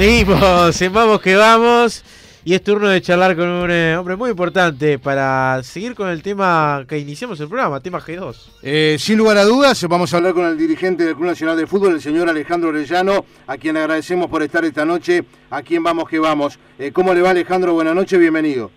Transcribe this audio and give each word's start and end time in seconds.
Seguimos 0.00 0.80
en 0.80 0.94
Vamos 0.94 1.20
que 1.20 1.36
Vamos. 1.36 2.02
Y 2.42 2.54
es 2.54 2.64
turno 2.64 2.88
de 2.88 3.02
charlar 3.02 3.36
con 3.36 3.46
un 3.46 3.70
eh, 3.70 3.94
hombre 3.98 4.16
muy 4.16 4.30
importante 4.30 4.98
para 4.98 5.62
seguir 5.62 5.94
con 5.94 6.08
el 6.08 6.22
tema 6.22 6.86
que 6.88 6.98
iniciamos 6.98 7.38
el 7.40 7.48
programa, 7.48 7.80
tema 7.80 8.00
G2. 8.00 8.34
Eh, 8.62 8.96
sin 8.98 9.18
lugar 9.18 9.36
a 9.36 9.44
dudas, 9.44 9.86
vamos 9.86 10.14
a 10.14 10.16
hablar 10.16 10.32
con 10.32 10.46
el 10.46 10.56
dirigente 10.56 11.04
del 11.04 11.14
Club 11.16 11.26
Nacional 11.26 11.54
de 11.58 11.66
Fútbol, 11.66 11.92
el 11.92 12.00
señor 12.00 12.30
Alejandro 12.30 12.70
Orellano, 12.70 13.26
a 13.46 13.58
quien 13.58 13.76
agradecemos 13.76 14.28
por 14.28 14.42
estar 14.42 14.64
esta 14.64 14.86
noche 14.86 15.22
aquí 15.50 15.76
en 15.76 15.82
Vamos 15.82 16.08
que 16.08 16.18
Vamos. 16.18 16.58
Eh, 16.78 16.92
¿Cómo 16.92 17.12
le 17.12 17.20
va 17.20 17.28
Alejandro? 17.28 17.74
Buenas 17.74 17.94
noches, 17.94 18.18
bienvenido. 18.18 18.70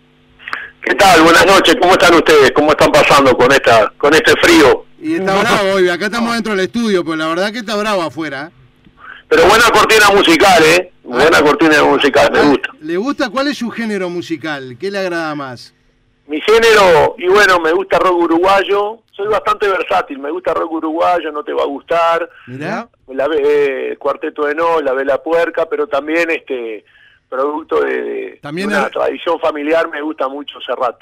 ¿Qué 0.83 0.93
tal? 0.93 1.21
Buenas 1.21 1.45
noches, 1.45 1.77
¿cómo 1.79 1.93
están 1.93 2.15
ustedes? 2.15 2.51
¿Cómo 2.51 2.71
están 2.71 2.91
pasando 2.91 3.33
con 3.37 3.49
esta 3.49 3.93
con 3.97 4.13
este 4.13 4.33
frío? 4.41 4.87
Y 5.01 5.13
está 5.13 5.39
bravo 5.39 5.75
hoy, 5.75 5.87
acá 5.87 6.07
estamos 6.07 6.33
dentro 6.33 6.53
del 6.53 6.65
estudio, 6.65 7.05
pues 7.05 7.17
la 7.17 7.29
verdad 7.29 7.53
que 7.53 7.59
está 7.59 7.77
bravo 7.77 8.01
afuera. 8.01 8.51
Pero 9.35 9.47
buena 9.47 9.65
cortina 9.71 10.09
musical, 10.13 10.63
¿eh? 10.63 10.91
Buena 11.03 11.41
cortina 11.41 11.83
musical, 11.83 12.29
me 12.31 12.41
gusta. 12.49 12.69
¿Le 12.81 12.97
gusta? 12.97 13.29
¿Cuál 13.29 13.47
es 13.47 13.57
su 13.57 13.69
género 13.71 14.09
musical? 14.09 14.77
¿Qué 14.79 14.91
le 14.91 14.99
agrada 14.99 15.33
más? 15.35 15.73
Mi 16.27 16.39
género, 16.41 17.15
y 17.17 17.27
bueno, 17.27 17.59
me 17.59 17.71
gusta 17.73 17.97
rock 17.99 18.15
uruguayo. 18.17 18.99
Soy 19.11 19.27
bastante 19.27 19.67
versátil, 19.67 20.19
me 20.19 20.31
gusta 20.31 20.53
rock 20.53 20.71
uruguayo, 20.71 21.31
no 21.31 21.43
te 21.43 21.51
va 21.53 21.63
a 21.63 21.67
gustar. 21.67 22.29
Mirá. 22.47 22.87
La, 23.07 23.27
eh, 23.37 23.95
cuarteto 23.99 24.45
de 24.45 24.55
No, 24.55 24.81
la 24.81 24.93
Vela 24.93 25.21
Puerca, 25.21 25.67
pero 25.69 25.87
también 25.87 26.29
este 26.31 26.85
producto 27.29 27.81
de, 27.81 28.01
de 28.03 28.39
También 28.41 28.67
una 28.67 28.85
el- 28.85 28.91
tradición 28.91 29.39
familiar 29.39 29.89
me 29.89 30.01
gusta 30.01 30.27
mucho 30.27 30.59
Serrat. 30.61 30.95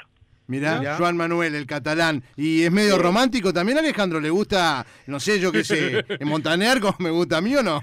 Mirá, 0.48 0.78
Mirá. 0.80 0.96
Juan 0.96 1.16
Manuel, 1.16 1.54
el 1.54 1.66
catalán. 1.66 2.22
¿Y 2.36 2.64
es 2.64 2.72
medio 2.72 2.98
romántico 2.98 3.52
también, 3.52 3.78
Alejandro? 3.78 4.20
¿Le 4.20 4.28
gusta, 4.30 4.84
no 5.06 5.20
sé, 5.20 5.38
yo 5.38 5.52
qué 5.52 5.62
sé, 5.64 6.04
Montaner 6.24 6.80
como 6.80 6.96
me 6.98 7.10
gusta 7.10 7.36
a 7.38 7.40
mí 7.40 7.54
o 7.56 7.62
no? 7.62 7.80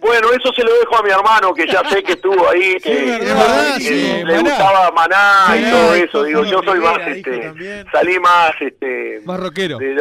Bueno, 0.00 0.28
eso 0.32 0.52
se 0.54 0.62
lo 0.64 0.72
dejo 0.80 0.96
a 0.98 1.02
mi 1.02 1.10
hermano, 1.10 1.52
que 1.54 1.66
ya 1.66 1.82
sé 1.88 2.02
que 2.02 2.12
estuvo 2.12 2.48
ahí, 2.48 2.76
que, 2.82 2.94
verdad, 2.94 3.28
verdad, 3.36 3.74
que 3.76 3.80
sí, 3.82 4.12
le 4.24 4.36
Maná. 4.36 4.40
gustaba 4.50 4.90
Maná 4.92 5.56
y 5.58 5.70
todo 5.70 5.94
eso. 5.94 6.24
Digo, 6.24 6.44
yo 6.44 6.62
soy 6.64 6.80
más, 6.80 6.98
este, 7.06 7.52
salí 7.92 8.18
más, 8.18 8.52
este, 8.60 9.20
Más 9.24 9.38
rockero. 9.40 9.78
de 9.78 9.94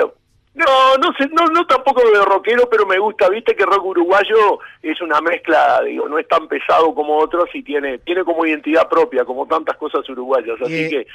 no, 0.55 0.97
no 0.97 1.13
sé, 1.17 1.27
no, 1.31 1.45
no 1.45 1.65
tampoco 1.67 2.01
de 2.09 2.25
rockero, 2.25 2.67
pero 2.69 2.85
me 2.85 2.97
gusta, 2.99 3.29
viste 3.29 3.55
que 3.55 3.63
rock 3.65 3.85
uruguayo 3.85 4.59
es 4.81 4.99
una 5.01 5.21
mezcla, 5.21 5.81
digo, 5.85 6.09
no 6.09 6.19
es 6.19 6.27
tan 6.27 6.47
pesado 6.49 6.93
como 6.93 7.17
otros 7.17 7.45
y 7.53 7.63
tiene, 7.63 7.99
tiene 7.99 8.25
como 8.25 8.45
identidad 8.45 8.89
propia, 8.89 9.23
como 9.23 9.45
tantas 9.47 9.77
cosas 9.77 10.07
uruguayas, 10.09 10.57
así 10.61 10.85
Eh. 10.85 10.89
que 10.89 11.07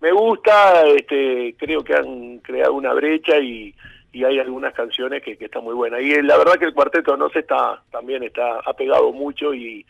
me 0.00 0.10
gusta, 0.10 0.82
este, 0.96 1.54
creo 1.58 1.84
que 1.84 1.94
han 1.94 2.38
creado 2.38 2.72
una 2.72 2.92
brecha 2.92 3.36
y, 3.38 3.72
y 4.12 4.24
hay 4.24 4.38
algunas 4.38 4.72
canciones 4.74 5.22
que, 5.22 5.36
que 5.36 5.44
están 5.46 5.64
muy 5.64 5.74
buenas. 5.74 6.00
Y 6.02 6.12
eh, 6.12 6.22
la 6.22 6.36
verdad 6.38 6.54
que 6.58 6.64
el 6.66 6.74
cuarteto 6.74 7.16
no 7.16 7.28
se 7.30 7.40
está, 7.40 7.82
también 7.90 8.22
está, 8.22 8.60
ha 8.64 8.72
pegado 8.74 9.12
mucho 9.12 9.52
y 9.54 9.84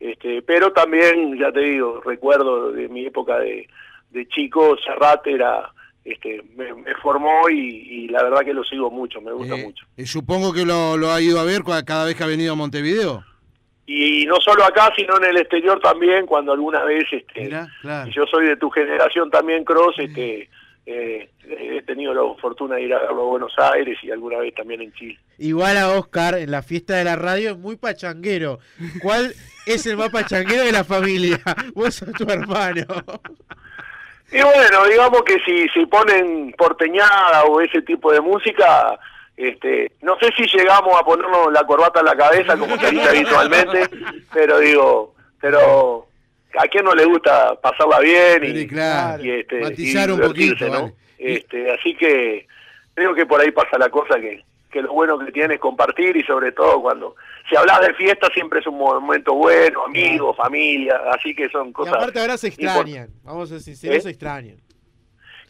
este, 0.00 0.42
pero 0.42 0.72
también, 0.72 1.36
ya 1.38 1.50
te 1.50 1.60
digo, 1.60 2.00
recuerdo 2.04 2.70
de 2.72 2.88
mi 2.88 3.06
época 3.06 3.38
de, 3.40 3.68
de 4.10 4.28
chico, 4.28 4.76
Serrat 4.84 5.26
era, 5.26 5.72
este, 6.04 6.40
me, 6.56 6.72
me 6.72 6.94
formó 7.02 7.48
y, 7.50 7.56
y 8.04 8.08
la 8.08 8.22
verdad 8.22 8.42
que 8.42 8.54
lo 8.54 8.62
sigo 8.62 8.90
mucho, 8.92 9.20
me 9.20 9.32
gusta 9.32 9.56
Eh, 9.56 9.64
mucho. 9.64 9.84
eh, 9.96 10.06
supongo 10.06 10.52
que 10.52 10.64
lo, 10.64 10.96
lo 10.96 11.10
ha 11.10 11.20
ido 11.20 11.40
a 11.40 11.44
ver 11.44 11.62
cada 11.84 12.04
vez 12.04 12.14
que 12.14 12.22
ha 12.22 12.28
venido 12.28 12.52
a 12.52 12.56
Montevideo. 12.56 13.24
Y 13.86 14.24
no 14.26 14.36
solo 14.36 14.64
acá, 14.64 14.92
sino 14.96 15.16
en 15.16 15.24
el 15.24 15.38
exterior 15.38 15.80
también, 15.80 16.26
cuando 16.26 16.52
alguna 16.52 16.84
vez, 16.84 17.04
este, 17.10 17.40
Mirá, 17.44 17.66
claro. 17.80 18.08
y 18.08 18.12
yo 18.12 18.24
soy 18.26 18.46
de 18.46 18.56
tu 18.56 18.70
generación 18.70 19.30
también, 19.30 19.64
Cross, 19.64 19.96
este, 19.98 20.48
eh, 20.90 21.28
he 21.44 21.82
tenido 21.82 22.14
la 22.14 22.22
fortuna 22.40 22.76
de 22.76 22.84
ir 22.84 22.94
a 22.94 23.00
verlo 23.00 23.20
a 23.20 23.26
Buenos 23.26 23.52
Aires 23.58 23.98
y 24.02 24.10
alguna 24.10 24.38
vez 24.38 24.54
también 24.54 24.80
en 24.80 24.92
Chile. 24.94 25.18
Igual 25.36 25.76
a 25.76 25.90
Oscar 25.90 26.38
en 26.38 26.50
la 26.50 26.62
fiesta 26.62 26.96
de 26.96 27.04
la 27.04 27.14
radio 27.14 27.50
es 27.50 27.58
muy 27.58 27.76
pachanguero. 27.76 28.58
¿Cuál 29.02 29.34
es 29.66 29.86
el 29.86 29.98
más 29.98 30.08
pachanguero 30.08 30.64
de 30.64 30.72
la 30.72 30.84
familia? 30.84 31.40
Vos 31.74 31.96
sos 31.96 32.10
tu 32.12 32.24
hermano. 32.24 32.86
Y 34.32 34.40
bueno, 34.40 34.86
digamos 34.86 35.22
que 35.24 35.38
si, 35.44 35.68
si 35.68 35.84
ponen 35.84 36.54
porteñada 36.56 37.44
o 37.44 37.60
ese 37.60 37.82
tipo 37.82 38.10
de 38.10 38.22
música, 38.22 38.98
este, 39.36 39.92
no 40.00 40.18
sé 40.18 40.30
si 40.38 40.46
llegamos 40.56 40.98
a 40.98 41.04
ponernos 41.04 41.52
la 41.52 41.64
corbata 41.64 42.00
en 42.00 42.06
la 42.06 42.16
cabeza 42.16 42.56
como 42.56 42.78
se 42.78 42.90
dice 42.90 43.10
habitualmente, 43.10 43.90
pero 44.32 44.58
digo, 44.58 45.14
pero 45.38 46.07
a 46.58 46.68
quién 46.68 46.84
no 46.84 46.94
le 46.94 47.04
gusta 47.04 47.54
pasarla 47.60 48.00
bien 48.00 48.44
y, 48.44 48.58
Sí, 48.58 48.66
claro. 48.68 49.24
y, 49.24 49.30
este, 49.30 49.60
Matizar 49.60 50.08
y 50.08 50.12
un 50.12 50.20
poquito, 50.20 50.66
¿no? 50.68 50.80
vale. 50.82 50.94
Este, 51.18 51.70
así 51.72 51.94
que 51.96 52.46
creo 52.94 53.14
que 53.14 53.26
por 53.26 53.40
ahí 53.40 53.50
pasa 53.50 53.78
la 53.78 53.88
cosa 53.90 54.20
que, 54.20 54.44
que 54.70 54.82
lo 54.82 54.92
bueno 54.92 55.18
que 55.18 55.32
tiene 55.32 55.54
es 55.54 55.60
compartir 55.60 56.16
y 56.16 56.22
sobre 56.22 56.52
todo 56.52 56.80
cuando 56.80 57.16
si 57.48 57.56
hablas 57.56 57.80
de 57.80 57.94
fiesta 57.94 58.28
siempre 58.34 58.60
es 58.60 58.66
un 58.66 58.78
momento 58.78 59.34
bueno, 59.34 59.84
amigos, 59.86 60.36
familia, 60.36 61.00
así 61.12 61.34
que 61.34 61.48
son 61.48 61.68
Y 61.68 61.72
cosas 61.72 61.94
aparte 61.94 62.20
ahora 62.20 62.36
se 62.36 62.48
extrañan. 62.48 63.08
Vamos 63.24 63.50
a 63.50 63.54
ser 63.54 63.60
sinceros, 63.62 63.96
¿Eh? 63.96 64.00
se 64.00 64.10
extrañan. 64.10 64.56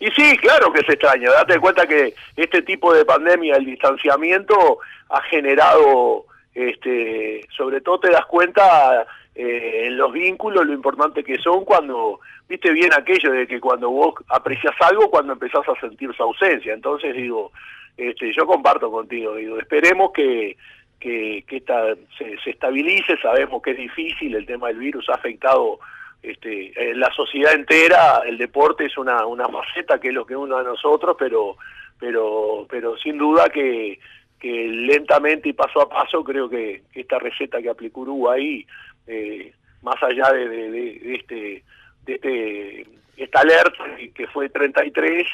Y 0.00 0.06
sí, 0.12 0.36
claro 0.38 0.72
que 0.72 0.84
se 0.84 0.92
extraña. 0.92 1.28
Date 1.30 1.58
cuenta 1.58 1.86
que 1.86 2.14
este 2.36 2.62
tipo 2.62 2.94
de 2.94 3.04
pandemia, 3.04 3.56
el 3.56 3.64
distanciamiento, 3.64 4.78
ha 5.08 5.20
generado, 5.22 6.26
este, 6.54 7.44
sobre 7.56 7.80
todo 7.80 7.98
te 8.00 8.10
das 8.12 8.24
cuenta 8.26 9.06
eh, 9.41 9.88
los 9.93 10.12
vínculos 10.12 10.66
lo 10.66 10.72
importante 10.72 11.22
que 11.22 11.38
son 11.38 11.65
cuando, 11.65 12.19
viste 12.49 12.72
bien 12.72 12.91
aquello 12.93 13.31
de 13.31 13.47
que 13.47 13.60
cuando 13.60 13.88
vos 13.88 14.15
aprecias 14.28 14.75
algo, 14.81 15.09
cuando 15.09 15.34
empezás 15.34 15.62
a 15.69 15.81
sentir 15.81 16.12
su 16.12 16.25
ausencia. 16.25 16.75
Entonces 16.75 17.15
digo, 17.15 17.53
este, 17.97 18.32
yo 18.34 18.47
comparto 18.47 18.91
contigo, 18.91 19.37
digo, 19.37 19.56
esperemos 19.59 20.10
que 20.12 20.56
que, 20.98 21.44
esta, 21.48 21.94
se, 22.19 22.37
se 22.43 22.50
estabilice, 22.50 23.16
sabemos 23.22 23.62
que 23.62 23.71
es 23.71 23.77
difícil, 23.77 24.34
el 24.34 24.44
tema 24.44 24.66
del 24.66 24.78
virus 24.78 25.09
ha 25.09 25.15
afectado 25.15 25.78
este, 26.21 26.72
eh, 26.75 26.97
la 26.97 27.12
sociedad 27.12 27.54
entera, 27.54 28.22
el 28.27 28.38
deporte 28.38 28.87
es 28.87 28.98
una, 28.98 29.25
una 29.25 29.47
faceta 29.48 30.00
que 30.00 30.09
es 30.09 30.15
lo 30.15 30.27
que 30.27 30.34
uno 30.34 30.56
a 30.56 30.65
nosotros, 30.65 31.15
pero, 31.16 31.56
pero, 32.00 32.66
pero 32.69 32.97
sin 32.97 33.16
duda 33.16 33.48
que, 33.50 34.00
que 34.41 34.69
lentamente 34.69 35.48
y 35.48 35.53
paso 35.53 35.81
a 35.81 35.88
paso 35.88 36.25
creo 36.25 36.48
que, 36.48 36.82
que 36.93 37.03
esta 37.03 37.21
receta 37.21 37.62
que 37.62 37.71
aplicó 37.71 38.00
Uruguay, 38.00 38.66
eh, 39.08 39.52
más 39.82 40.00
allá 40.02 40.30
de, 40.32 41.14
este, 41.16 41.62
de 42.04 42.14
este, 42.14 42.86
esta 43.16 43.41
alerta 43.41 43.84
que 44.14 44.26
fue 44.28 44.48
33, 44.48 45.26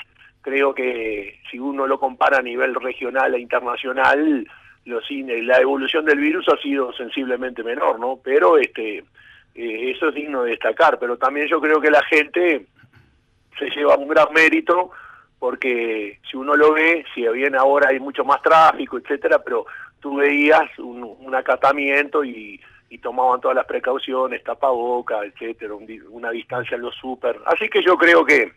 creo 0.42 0.74
que 0.74 1.40
si 1.50 1.58
uno 1.58 1.86
lo 1.86 1.98
compara 1.98 2.38
a 2.38 2.42
nivel 2.42 2.74
regional 2.74 3.34
e 3.34 3.40
internacional, 3.40 4.46
los 4.84 5.04
cine- 5.06 5.42
la 5.42 5.58
evolución 5.58 6.04
del 6.04 6.18
virus 6.18 6.46
ha 6.48 6.56
sido 6.58 6.92
sensiblemente 6.92 7.62
menor, 7.62 7.98
¿no? 7.98 8.18
Pero 8.22 8.58
este 8.58 8.98
eh, 9.54 9.92
eso 9.94 10.08
es 10.08 10.14
digno 10.14 10.42
de 10.42 10.50
destacar, 10.50 10.98
pero 10.98 11.16
también 11.16 11.46
yo 11.48 11.60
creo 11.60 11.80
que 11.80 11.90
la 11.90 12.02
gente 12.04 12.66
se 13.58 13.70
lleva 13.70 13.96
un 13.96 14.08
gran 14.08 14.32
mérito 14.34 14.90
porque 15.38 16.18
si 16.30 16.36
uno 16.36 16.54
lo 16.56 16.72
ve, 16.72 17.04
si 17.14 17.26
bien 17.28 17.54
ahora 17.54 17.88
hay 17.90 18.00
mucho 18.00 18.24
más 18.24 18.42
tráfico, 18.42 18.98
etcétera, 18.98 19.38
pero 19.44 19.64
tú 20.00 20.16
veías 20.16 20.68
un 20.78 21.34
acatamiento 21.34 22.24
y, 22.24 22.60
y 22.90 22.98
tomaban 22.98 23.40
todas 23.40 23.56
las 23.56 23.66
precauciones, 23.66 24.42
tapaboca, 24.44 25.24
etcétera, 25.24 25.74
un 25.74 25.86
una 26.10 26.30
distancia 26.30 26.76
en 26.76 26.82
los 26.82 26.94
súper. 26.96 27.40
Así 27.46 27.68
que 27.68 27.82
yo 27.82 27.96
creo 27.96 28.24
que 28.24 28.52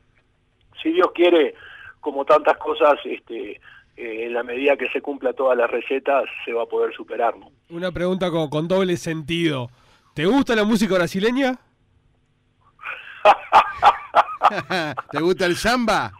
si 0.81 0.91
Dios 0.91 1.11
quiere, 1.13 1.55
como 1.99 2.25
tantas 2.25 2.57
cosas, 2.57 2.99
este 3.05 3.59
eh, 3.95 4.25
en 4.25 4.33
la 4.33 4.43
medida 4.43 4.77
que 4.77 4.89
se 4.89 5.01
cumpla 5.01 5.33
todas 5.33 5.57
las 5.57 5.69
recetas, 5.69 6.25
se 6.45 6.53
va 6.53 6.63
a 6.63 6.67
poder 6.67 6.93
superar, 6.93 7.35
¿no? 7.37 7.51
Una 7.69 7.91
pregunta 7.91 8.29
con, 8.29 8.49
con 8.49 8.67
doble 8.67 8.97
sentido. 8.97 9.69
¿Te 10.13 10.25
gusta 10.25 10.55
la 10.55 10.63
música 10.63 10.95
brasileña? 10.95 11.59
¿Te 15.11 15.19
gusta 15.19 15.45
el 15.45 15.55
samba? 15.55 16.11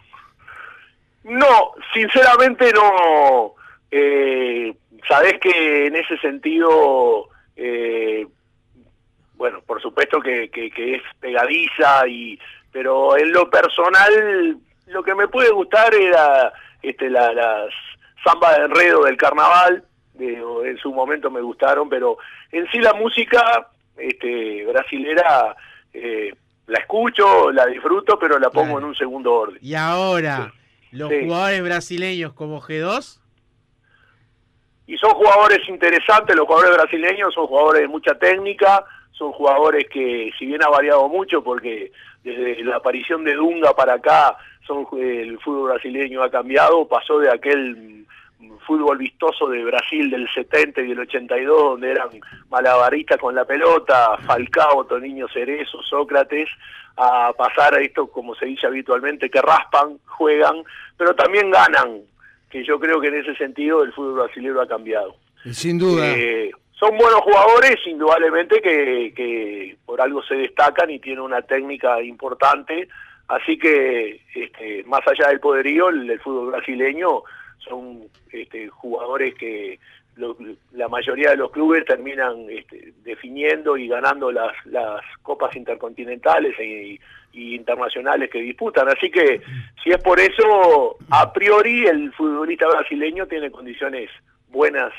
No, 1.24 1.72
sinceramente 1.92 2.72
no. 2.72 3.54
Eh, 3.90 4.74
Sabés 5.08 5.38
que 5.40 5.86
en 5.86 5.96
ese 5.96 6.18
sentido, 6.18 7.28
eh, 7.58 8.26
bueno, 9.34 9.60
por 9.66 9.80
supuesto 9.82 10.20
que, 10.20 10.48
que, 10.50 10.70
que 10.70 10.96
es 10.96 11.02
pegadiza, 11.20 12.06
y 12.08 12.38
pero 12.72 13.16
en 13.16 13.32
lo 13.32 13.48
personal, 13.50 14.56
lo 14.86 15.02
que 15.02 15.14
me 15.14 15.28
puede 15.28 15.50
gustar 15.50 15.94
era 15.94 16.52
este, 16.82 17.08
la, 17.10 17.32
las 17.32 17.68
samba 18.24 18.58
de 18.58 18.64
enredo 18.64 19.04
del 19.04 19.16
carnaval, 19.16 19.84
de- 20.14 20.42
en 20.64 20.76
su 20.78 20.92
momento 20.92 21.30
me 21.30 21.40
gustaron, 21.40 21.88
pero 21.88 22.18
en 22.50 22.66
sí 22.70 22.78
la 22.78 22.94
música 22.94 23.68
este, 23.96 24.64
brasilera 24.66 25.54
eh, 25.92 26.34
la 26.66 26.80
escucho, 26.80 27.50
la 27.52 27.64
disfruto, 27.66 28.18
pero 28.18 28.38
la 28.38 28.50
pongo 28.50 28.66
Claro. 28.72 28.78
en 28.80 28.84
un 28.86 28.94
segundo 28.94 29.32
orden. 29.34 29.58
Y 29.62 29.74
ahora, 29.74 30.52
los 30.90 31.10
Sí. 31.10 31.20
jugadores 31.24 31.62
brasileños 31.62 32.32
como 32.32 32.60
G2, 32.60 33.20
y 34.88 34.96
son 34.96 35.10
jugadores 35.10 35.60
interesantes, 35.68 36.34
los 36.34 36.46
jugadores 36.46 36.76
brasileños 36.78 37.34
son 37.34 37.46
jugadores 37.46 37.82
de 37.82 37.88
mucha 37.88 38.14
técnica, 38.18 38.84
son 39.12 39.32
jugadores 39.32 39.86
que 39.92 40.30
si 40.38 40.46
bien 40.46 40.62
ha 40.64 40.70
variado 40.70 41.08
mucho 41.08 41.44
porque 41.44 41.92
desde 42.24 42.64
la 42.64 42.76
aparición 42.76 43.22
de 43.22 43.34
Dunga 43.34 43.74
para 43.74 43.94
acá 43.94 44.38
son 44.66 44.86
el 44.98 45.38
fútbol 45.40 45.72
brasileño 45.72 46.22
ha 46.22 46.30
cambiado, 46.30 46.88
pasó 46.88 47.18
de 47.18 47.30
aquel 47.30 48.06
fútbol 48.66 48.96
vistoso 48.96 49.48
de 49.48 49.62
Brasil 49.62 50.10
del 50.10 50.26
70 50.32 50.80
y 50.80 50.88
del 50.88 51.00
82, 51.00 51.62
donde 51.62 51.90
eran 51.90 52.08
malabaristas 52.48 53.18
con 53.18 53.34
la 53.34 53.44
pelota, 53.44 54.16
Falcao, 54.26 54.86
Toniño 54.86 55.28
Cerezo, 55.28 55.82
Sócrates, 55.82 56.48
a 56.96 57.32
pasar 57.36 57.74
a 57.74 57.80
esto, 57.80 58.06
como 58.06 58.34
se 58.34 58.46
dice 58.46 58.66
habitualmente, 58.66 59.30
que 59.30 59.40
raspan, 59.42 59.98
juegan, 60.06 60.64
pero 60.96 61.14
también 61.14 61.50
ganan, 61.50 62.00
que 62.50 62.64
yo 62.64 62.78
creo 62.78 63.00
que 63.00 63.08
en 63.08 63.16
ese 63.16 63.34
sentido 63.36 63.82
el 63.82 63.92
fútbol 63.92 64.26
brasileño 64.26 64.60
ha 64.60 64.68
cambiado. 64.68 65.14
Sin 65.52 65.78
duda. 65.78 66.04
Eh, 66.06 66.50
son 66.78 66.96
buenos 66.96 67.20
jugadores, 67.20 67.76
indudablemente 67.86 68.60
que, 68.60 69.12
que 69.14 69.76
por 69.84 70.00
algo 70.00 70.22
se 70.22 70.36
destacan 70.36 70.90
y 70.90 71.00
tienen 71.00 71.22
una 71.22 71.42
técnica 71.42 72.00
importante, 72.02 72.88
así 73.26 73.58
que 73.58 74.20
este, 74.34 74.84
más 74.84 75.00
allá 75.06 75.28
del 75.28 75.40
poderío, 75.40 75.88
el 75.88 76.20
fútbol 76.20 76.52
brasileño 76.52 77.22
son 77.58 78.04
este, 78.32 78.68
jugadores 78.68 79.34
que 79.34 79.78
la 80.72 80.88
mayoría 80.88 81.30
de 81.30 81.36
los 81.36 81.50
clubes 81.50 81.84
terminan 81.84 82.46
este, 82.50 82.92
definiendo 83.04 83.76
y 83.76 83.88
ganando 83.88 84.32
las, 84.32 84.52
las 84.66 85.00
copas 85.22 85.54
intercontinentales 85.56 86.54
e, 86.58 86.98
y 87.32 87.54
internacionales 87.54 88.30
que 88.30 88.40
disputan. 88.40 88.88
Así 88.88 89.10
que 89.10 89.40
si 89.82 89.90
es 89.90 89.98
por 89.98 90.18
eso, 90.18 90.96
a 91.10 91.32
priori 91.32 91.86
el 91.86 92.12
futbolista 92.12 92.66
brasileño 92.68 93.26
tiene 93.26 93.50
condiciones 93.50 94.10
buenas 94.48 94.92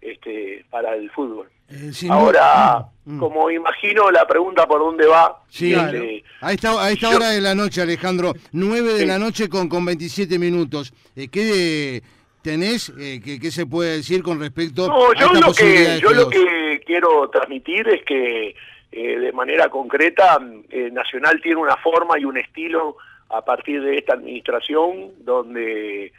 este, 0.00 0.64
para 0.70 0.94
el 0.94 1.10
fútbol. 1.10 1.48
Eh, 1.68 1.92
Ahora, 2.08 2.84
mm. 3.04 3.18
como 3.18 3.50
imagino 3.50 4.10
la 4.10 4.26
pregunta 4.26 4.66
por 4.66 4.80
dónde 4.80 5.06
va. 5.06 5.42
Sí, 5.48 5.72
este, 5.72 6.24
a 6.40 6.52
esta, 6.52 6.84
a 6.84 6.90
esta 6.90 7.10
hora 7.10 7.30
de 7.30 7.40
la 7.40 7.54
noche, 7.54 7.82
Alejandro, 7.82 8.34
9 8.52 8.94
de 8.94 9.06
la 9.06 9.18
noche 9.18 9.48
con, 9.48 9.68
con 9.68 9.84
27 9.84 10.38
minutos. 10.38 10.92
Eh, 11.14 11.28
¿Qué 11.28 12.02
tenés, 12.42 12.92
eh, 12.98 13.20
qué, 13.22 13.50
se 13.50 13.66
puede 13.66 13.98
decir 13.98 14.22
con 14.22 14.40
respecto 14.40 14.88
no, 14.88 15.12
yo 15.14 15.32
lo 15.32 15.52
que 15.52 15.98
Yo 16.00 16.10
lo 16.10 16.28
que 16.28 16.80
quiero 16.84 17.28
transmitir 17.30 17.88
es 17.88 18.02
que 18.04 18.54
eh, 18.92 19.18
de 19.18 19.32
manera 19.32 19.68
concreta 19.68 20.38
eh, 20.70 20.90
Nacional 20.92 21.40
tiene 21.42 21.60
una 21.60 21.76
forma 21.76 22.18
y 22.18 22.24
un 22.24 22.38
estilo 22.38 22.96
a 23.28 23.44
partir 23.44 23.82
de 23.82 23.96
esta 23.96 24.14
administración 24.14 25.12
donde 25.18 26.12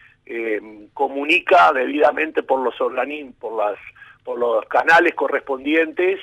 comunica 0.94 1.73
debidamente 1.73 2.41
por 2.41 2.63
los 2.63 2.79
organismos, 2.79 3.35
por 3.35 3.57
las 3.57 3.77
por 4.23 4.38
los 4.39 4.63
canales 4.65 5.13
correspondientes 5.15 6.19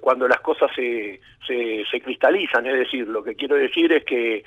cuando 0.00 0.26
las 0.28 0.40
cosas 0.40 0.70
se, 0.74 1.20
se, 1.46 1.84
se, 1.90 2.00
cristalizan. 2.00 2.64
Es 2.64 2.78
decir, 2.78 3.06
lo 3.06 3.22
que 3.22 3.34
quiero 3.34 3.56
decir 3.56 3.92
es 3.92 4.04
que 4.04 4.44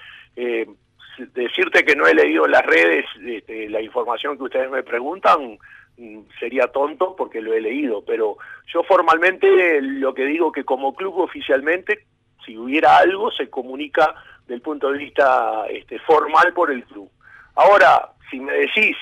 decirte 1.33 1.83
que 1.83 1.95
no 1.95 2.07
he 2.07 2.13
leído 2.13 2.47
las 2.47 2.65
redes 2.65 3.05
este, 3.25 3.69
la 3.69 3.81
información 3.81 4.37
que 4.37 4.43
ustedes 4.43 4.69
me 4.69 4.83
preguntan 4.83 5.57
mm, 5.97 6.19
sería 6.39 6.67
tonto 6.67 7.15
porque 7.15 7.41
lo 7.41 7.53
he 7.53 7.61
leído, 7.61 8.03
pero 8.05 8.37
yo 8.73 8.83
formalmente 8.83 9.81
lo 9.81 10.13
que 10.13 10.25
digo 10.25 10.51
que 10.51 10.63
como 10.63 10.95
club 10.95 11.19
oficialmente, 11.19 12.05
si 12.45 12.57
hubiera 12.57 12.97
algo, 12.97 13.31
se 13.31 13.49
comunica 13.49 14.15
del 14.47 14.61
punto 14.61 14.91
de 14.91 14.97
vista 14.97 15.65
este, 15.69 15.99
formal 15.99 16.53
por 16.53 16.71
el 16.71 16.83
club. 16.85 17.09
Ahora, 17.55 18.11
si 18.29 18.39
me 18.39 18.53
decís 18.53 18.97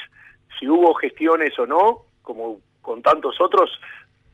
si 0.60 0.68
hubo 0.68 0.94
gestiones 0.96 1.58
o 1.58 1.66
no, 1.66 2.06
como 2.22 2.60
con 2.82 3.02
tantos 3.02 3.40
otros, 3.40 3.72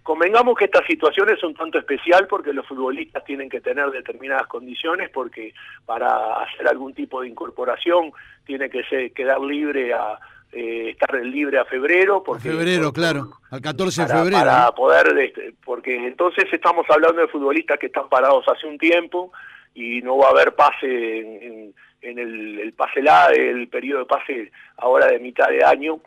Convengamos 0.06 0.56
que 0.56 0.66
esta 0.66 0.86
situación 0.86 1.31
es 1.31 1.44
un 1.44 1.56
tanto 1.56 1.80
especial 1.80 2.28
porque 2.28 2.54
los 2.54 2.68
futbolistas 2.68 3.25
tienen 3.25 3.50
que 3.50 3.60
tener 3.60 3.90
determinadas 3.90 4.46
condiciones 4.46 5.10
porque 5.10 5.52
para 5.84 6.44
hacer 6.44 6.68
algún 6.68 6.94
tipo 6.94 7.22
de 7.22 7.28
incorporación 7.28 8.12
tiene 8.46 8.69
que 8.69 8.84
ser, 8.84 9.12
quedar 9.13 9.42
libre 9.42 9.96
a 9.96 10.19
eh, 10.52 10.92
estar 10.92 11.12
libre 11.25 11.57
a 11.57 11.66
febrero. 11.66 12.22
Porque, 12.22 12.52
febrero, 12.52 12.94
claro, 12.94 13.31
al 13.50 13.62
14 13.62 14.04
de 14.04 14.07
febrero. 14.07 14.46
Para 14.46 14.72
poder, 14.74 15.18
este, 15.18 15.56
porque 15.66 15.96
entonces 15.96 16.46
estamos 16.54 16.86
hablando 16.88 17.22
de 17.22 17.28
futbolistas 17.28 17.80
que 17.80 17.88
están 17.88 18.08
parados 18.08 18.46
hace 18.48 18.68
un 18.68 18.78
tiempo 18.78 19.31
y 19.74 20.04
no 20.04 20.19
va 20.19 20.28
a 20.28 20.31
haber 20.34 20.54
pase 20.54 21.18
en, 21.18 21.74
el, 22.04 22.60
el 22.60 22.74
pase 22.74 23.01
la, 23.01 23.30
el 23.30 23.68
periodo 23.69 24.01
de 24.01 24.06
pase 24.06 24.51
ahora 24.78 25.08
de 25.08 25.18
mitad 25.18 25.50
de 25.50 25.63
año. 25.63 26.00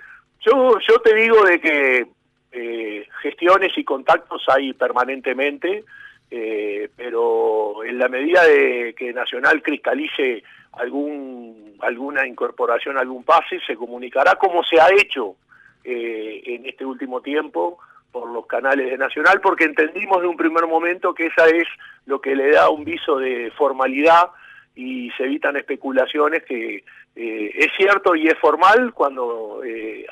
Yo, 0.46 0.78
yo 0.88 1.00
te 1.00 1.16
digo 1.16 1.42
de 1.42 1.60
que 1.60 2.06
eh, 2.52 3.06
gestiones 3.22 3.76
y 3.76 3.84
contactos 3.84 4.44
hay 4.48 4.72
permanentemente, 4.72 5.84
eh, 6.30 6.88
pero 6.96 7.84
en 7.84 7.98
la 7.98 8.08
medida 8.08 8.44
de 8.44 8.94
que 8.96 9.12
Nacional 9.12 9.62
cristalice 9.62 10.42
algún 10.72 11.76
alguna 11.80 12.26
incorporación, 12.26 12.98
algún 12.98 13.24
pase, 13.24 13.60
se 13.66 13.76
comunicará 13.76 14.34
como 14.34 14.62
se 14.64 14.80
ha 14.80 14.88
hecho 14.90 15.36
eh, 15.84 16.42
en 16.44 16.66
este 16.66 16.84
último 16.84 17.20
tiempo 17.20 17.78
por 18.10 18.30
los 18.30 18.46
canales 18.46 18.90
de 18.90 18.98
Nacional, 18.98 19.40
porque 19.40 19.64
entendimos 19.64 20.20
de 20.20 20.26
un 20.26 20.36
primer 20.36 20.66
momento 20.66 21.14
que 21.14 21.26
esa 21.26 21.46
es 21.46 21.68
lo 22.06 22.20
que 22.20 22.34
le 22.34 22.50
da 22.50 22.68
un 22.70 22.84
viso 22.84 23.18
de 23.18 23.52
formalidad 23.56 24.30
y 24.78 25.10
se 25.16 25.24
evitan 25.24 25.56
especulaciones 25.56 26.44
que 26.44 26.84
es 27.16 27.68
cierto 27.76 28.14
y 28.14 28.28
es 28.28 28.38
formal 28.38 28.92
cuando 28.94 29.60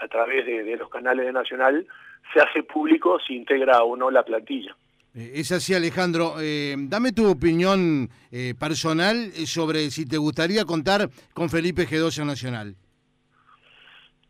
a 0.03 0.09
través 0.09 0.45
de, 0.45 0.77
los 0.77 0.89
canales 0.89 1.25
de 1.25 1.33
Nacional 1.33 1.87
se 2.33 2.41
hace 2.41 2.63
público 2.65 3.19
si 3.21 3.37
integra 3.37 3.83
o 3.83 3.97
no 3.97 4.11
la 4.11 4.25
plantilla. 4.25 4.75
Eh, 5.15 5.33
es 5.37 5.53
así, 5.53 5.75
Alejandro. 5.75 6.35
Eh, 6.41 6.75
dame 6.77 7.13
tu 7.13 7.31
opinión 7.31 8.09
eh, 8.31 8.55
personal 8.59 9.33
sobre 9.47 9.91
si 9.91 10.07
te 10.07 10.19
gustaría 10.19 10.65
contar 10.65 11.09
con 11.33 11.49
Felipe 11.49 11.87
Gedosa 11.87 12.25
Nacional. 12.25 12.75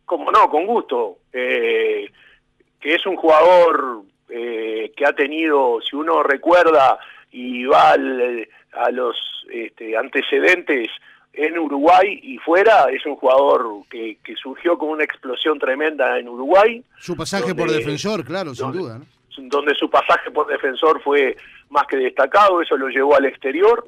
Como 0.04 0.30
no, 0.30 0.48
con 0.48 0.66
gusto. 0.66 1.18
que 1.32 2.94
es 2.94 3.04
un 3.06 3.16
jugador 3.16 4.02
que 4.28 5.04
ha 5.04 5.12
tenido, 5.12 5.80
si 5.80 5.96
uno 5.96 6.22
recuerda 6.22 6.98
y 7.32 7.64
va 7.64 7.92
a 7.92 8.90
los 8.90 9.16
este, 9.50 9.96
antecedentes 9.96 10.88
en 11.32 11.58
Uruguay 11.58 12.18
y 12.22 12.38
fuera, 12.38 12.86
es 12.90 13.04
un 13.04 13.16
jugador 13.16 13.86
que, 13.90 14.16
surgió 14.42 14.78
con 14.78 14.88
una 14.90 15.04
explosión 15.04 15.58
tremenda 15.58 16.18
en 16.18 16.28
Uruguay. 16.28 16.82
Su 16.98 17.16
pasaje 17.16 17.54
por 17.54 17.70
defensor, 17.70 18.24
claro, 18.24 18.54
sin 18.54 18.72
duda. 18.72 19.00
Donde 19.36 19.74
su 19.74 19.90
pasaje 19.90 20.30
por 20.30 20.46
defensor 20.46 21.02
fue 21.02 21.36
más 21.68 21.86
que 21.86 21.96
destacado, 21.96 22.62
eso 22.62 22.76
lo 22.76 22.88
llevó 22.88 23.16
al 23.16 23.26
exterior 23.26 23.86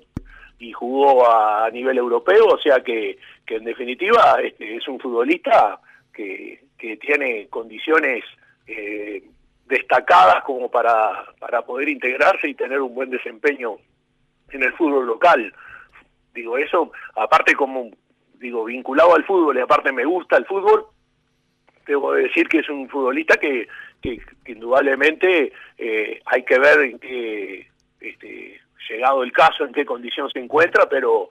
y 0.58 0.73
jugó 0.73 1.31
a, 1.31 1.70
nivel 1.70 1.96
europeo, 1.96 2.46
o 2.46 2.58
sea 2.58 2.81
que, 2.81 3.19
que 3.46 3.56
en 3.56 3.64
definitiva 3.64 4.38
este, 4.43 4.76
es 4.76 4.87
un 4.88 4.99
futbolista 4.99 5.79
que, 6.12 6.61
que 6.76 6.96
tiene 6.96 7.46
condiciones 7.49 8.25
eh, 8.67 9.23
destacadas 9.69 10.43
como 10.44 10.70
para, 10.70 11.25
para 11.38 11.62
poder 11.62 11.88
integrarse 11.88 12.49
y 12.49 12.55
tener 12.55 12.81
un 12.81 12.94
buen 12.94 13.11
desempeño 13.11 13.76
en 14.50 14.62
el 14.62 14.73
fútbol 14.73 15.07
local. 15.07 15.52
Digo, 16.35 16.57
eso, 16.59 16.90
aparte 17.14 17.54
como, 17.54 17.90
digo, 18.35 18.64
vinculado 18.64 19.14
al 19.14 19.25
fútbol 19.25 19.59
y 19.59 19.61
aparte 19.61 19.93
me 19.93 20.04
gusta 20.04 20.37
el 20.37 20.47
fútbol, 20.47 20.87
debo 21.87 22.12
decir 22.12 22.49
que 22.49 22.59
es 22.59 22.69
un 22.69 22.88
futbolista 22.88 23.37
que, 23.37 23.69
que, 24.02 24.21
indudablemente 24.47 25.52
eh, 25.76 26.21
hay 26.26 26.43
que 26.45 26.59
ver 26.59 26.81
en 26.81 26.99
qué, 26.99 27.69
este, 28.00 28.61
llegado 28.88 29.23
el 29.23 29.33
caso, 29.33 29.64
en 29.64 29.73
qué 29.73 29.85
condición 29.85 30.31
se 30.31 30.38
encuentra, 30.38 30.88
pero 30.88 31.28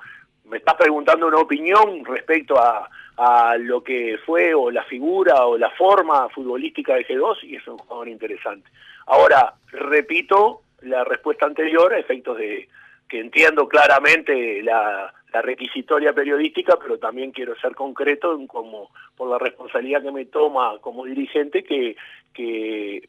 me 0.48 0.58
estás 0.58 0.76
preguntando 0.76 1.28
una 1.28 1.38
opinión 1.38 2.04
respecto 2.06 2.58
a, 2.60 2.90
a 3.18 3.58
lo 3.58 3.84
que 3.84 4.20
fue 4.26 4.54
o 4.54 4.70
la 4.70 4.84
figura 4.84 5.46
o 5.46 5.58
la 5.58 5.72
forma 5.72 6.30
futbolística 6.30 6.96
de 6.96 7.08
G2 7.08 7.44
y 7.44 7.56
es 7.56 7.68
un 7.68 7.78
jugador 7.80 8.08
interesante. 8.08 8.70
Ahora, 9.08 9.56
repito 9.72 10.62
la 10.82 11.04
respuesta 11.04 11.48
anterior 11.48 11.94
a 11.94 11.98
efectos 12.00 12.38
de, 12.38 12.70
que 13.08 13.20
entiendo 13.20 13.68
claramente 13.68 14.62
la, 14.64 15.14
requisitoria 15.40 16.14
periodística, 16.14 16.80
pero 16.82 16.98
también 16.98 17.32
quiero 17.32 17.56
ser 17.58 17.76
concreto 17.76 18.34
en 18.34 18.48
como 18.48 18.90
por 19.16 19.30
la 19.30 19.38
responsabilidad 19.38 20.02
que 20.02 20.12
me 20.12 20.26
toma 20.26 20.80
como 20.82 21.06
dirigente 21.06 21.64
que, 21.64 21.96
que 22.34 23.08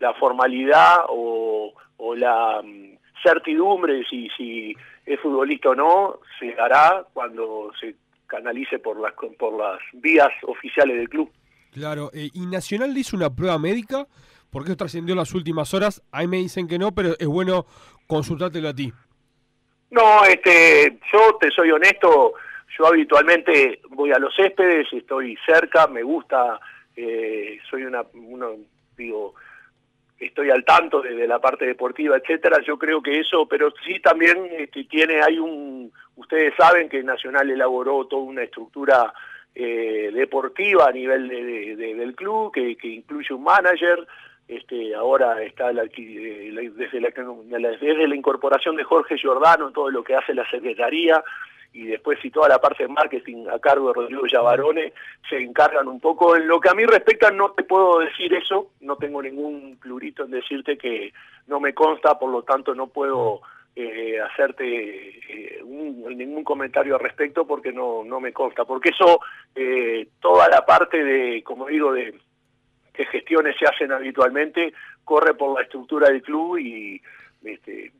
la 0.00 0.12
formalidad 0.14 1.04
o, 1.08 1.72
la 2.16 2.60
mm, 2.60 2.98
certidumbre 3.22 4.04
si, 4.10 4.28
si 4.36 4.74
es 5.06 5.20
futbolista 5.20 5.70
o 5.70 5.74
no 5.74 6.20
se 6.38 6.54
hará 6.60 7.04
cuando 7.12 7.70
se 7.80 7.96
canalice 8.26 8.78
por 8.78 9.00
las 9.00 9.12
por 9.38 9.58
las 9.58 9.78
vías 9.94 10.30
oficiales 10.46 10.96
del 10.96 11.08
club. 11.08 11.30
Claro, 11.72 12.10
eh, 12.12 12.30
y 12.32 12.46
Nacional 12.46 12.94
le 12.94 13.00
hizo 13.00 13.16
una 13.16 13.34
prueba 13.34 13.58
médica, 13.58 14.06
porque 14.50 14.70
eso 14.70 14.76
trascendió 14.76 15.12
en 15.12 15.18
las 15.18 15.34
últimas 15.34 15.72
horas. 15.74 16.02
Ahí 16.10 16.26
me 16.26 16.38
dicen 16.38 16.66
que 16.66 16.78
no, 16.78 16.92
pero 16.92 17.14
es 17.18 17.26
bueno 17.26 17.66
consultártelo 18.06 18.68
a 18.68 18.74
ti. 18.74 18.92
No, 19.90 20.24
este, 20.24 20.98
yo 21.12 21.36
te 21.40 21.50
soy 21.50 21.70
honesto, 21.70 22.34
yo 22.78 22.86
habitualmente 22.86 23.80
voy 23.90 24.12
a 24.12 24.18
los 24.18 24.34
céspedes, 24.34 24.86
estoy 24.92 25.36
cerca, 25.44 25.86
me 25.88 26.02
gusta, 26.02 26.60
eh, 26.94 27.58
soy 27.68 27.84
una, 27.84 28.02
uno, 28.14 28.52
digo, 28.96 29.34
estoy 30.20 30.50
al 30.50 30.64
tanto 30.64 31.00
de, 31.00 31.26
la 31.26 31.38
parte 31.38 31.66
deportiva, 31.66 32.16
etcétera. 32.16 32.58
Yo 32.64 32.78
creo 32.78 33.02
que 33.02 33.18
eso, 33.18 33.46
pero 33.46 33.72
sí 33.84 33.98
también 34.00 34.46
este, 34.58 34.84
tiene, 34.84 35.22
hay 35.22 35.38
un, 35.38 35.90
ustedes 36.16 36.54
saben 36.56 36.88
que 36.88 37.02
Nacional 37.02 37.50
elaboró 37.50 38.06
toda 38.06 38.22
una 38.22 38.42
estructura 38.42 39.12
deportiva 39.52 40.86
a 40.86 40.92
nivel 40.92 41.28
del 41.76 42.14
club, 42.14 42.52
que, 42.52 42.76
incluye 42.82 43.34
un 43.34 43.42
manager, 43.42 44.06
este, 44.48 44.94
ahora 44.94 45.42
está 45.42 45.72
desde, 45.72 46.52
la, 46.52 47.70
desde 47.70 48.08
la 48.08 48.14
incorporación 48.14 48.76
de 48.76 48.84
Jorge 48.84 49.18
Giordano, 49.18 49.70
todo 49.70 49.90
lo 49.90 50.02
que 50.02 50.14
hace 50.14 50.34
la 50.34 50.48
Secretaría, 50.50 51.22
y 51.72 51.86
después 51.86 52.18
si 52.20 52.30
toda 52.30 52.48
la 52.48 52.60
parte 52.60 52.82
de 52.84 52.88
marketing 52.88 53.46
a 53.48 53.58
cargo 53.58 53.88
de 53.88 53.94
Rodrigo 53.94 54.26
Yavarone 54.26 54.92
se 55.28 55.38
encargan 55.38 55.88
un 55.88 56.00
poco. 56.00 56.36
En 56.36 56.48
lo 56.48 56.60
que 56.60 56.68
a 56.68 56.74
mí 56.74 56.84
respecta 56.84 57.30
no 57.30 57.52
te 57.52 57.62
puedo 57.64 58.00
decir 58.00 58.34
eso, 58.34 58.70
no 58.80 58.96
tengo 58.96 59.22
ningún 59.22 59.78
plurito 59.80 60.24
en 60.24 60.32
decirte 60.32 60.76
que 60.76 61.12
no 61.46 61.60
me 61.60 61.74
consta, 61.74 62.18
por 62.18 62.30
lo 62.30 62.42
tanto 62.42 62.74
no 62.74 62.88
puedo 62.88 63.40
eh, 63.76 64.20
hacerte 64.20 65.20
eh, 65.28 65.62
ningún 65.64 66.42
comentario 66.42 66.94
al 66.94 67.00
respecto 67.00 67.46
porque 67.46 67.72
no, 67.72 68.02
no 68.04 68.20
me 68.20 68.32
consta, 68.32 68.64
porque 68.64 68.90
eso, 68.90 69.20
eh, 69.54 70.08
toda 70.20 70.48
la 70.48 70.66
parte 70.66 71.02
de, 71.04 71.42
como 71.44 71.66
digo, 71.68 71.92
de 71.92 72.14
que 72.92 73.06
gestiones 73.06 73.56
se 73.56 73.66
hacen 73.66 73.92
habitualmente, 73.92 74.72
corre 75.04 75.34
por 75.34 75.56
la 75.56 75.62
estructura 75.62 76.08
del 76.08 76.22
club 76.22 76.58
y 76.58 77.00
este, 77.44 77.92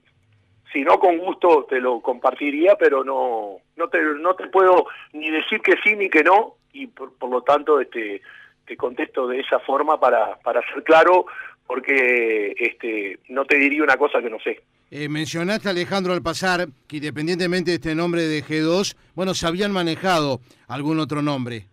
si 0.73 0.83
no 0.83 0.99
con 0.99 1.19
gusto 1.19 1.67
te 1.69 1.81
lo 1.81 2.00
compartiría, 2.00 2.77
pero 2.77 3.05
no, 3.05 3.57
no, 3.77 3.89
te, 3.89 3.99
no 4.03 4.35
te 4.35 4.47
puedo 4.49 4.87
ni 5.12 5.31
decir 5.31 5.61
que 5.61 5.75
sí 5.83 5.97
ni 5.97 6.09
que 6.09 6.23
no, 6.23 6.55
y 6.73 6.87
por, 6.87 7.12
lo 7.29 7.43
tanto 7.43 7.81
este, 7.81 8.23
te 8.67 8.77
contesto 8.77 9.27
de 9.27 9.41
esa 9.41 9.59
forma 9.61 9.99
para, 9.99 10.37
para 10.37 10.61
ser 10.73 10.83
claro, 10.85 11.27
porque 11.67 12.55
este, 12.57 13.19
no 13.29 13.45
te 13.45 13.57
diría 13.57 13.83
una 13.83 13.97
cosa 13.97 14.21
que 14.21 14.31
no 14.31 14.39
sé. 14.41 14.61
Eh, 14.91 15.09
mencionaste, 15.09 15.69
Alejandro, 15.69 16.12
al 16.12 16.23
pasar, 16.23 16.67
que 16.89 16.97
independientemente 16.97 17.71
de 17.71 17.77
este 17.77 17.95
nombre 17.95 18.23
de 18.23 18.43
G2, 18.43 18.97
bueno, 19.15 19.35
se 19.35 19.47
habían 19.47 19.71
manejado 19.71 20.41
algún 20.67 20.99
otro 20.99 21.23
nombre. 21.23 21.67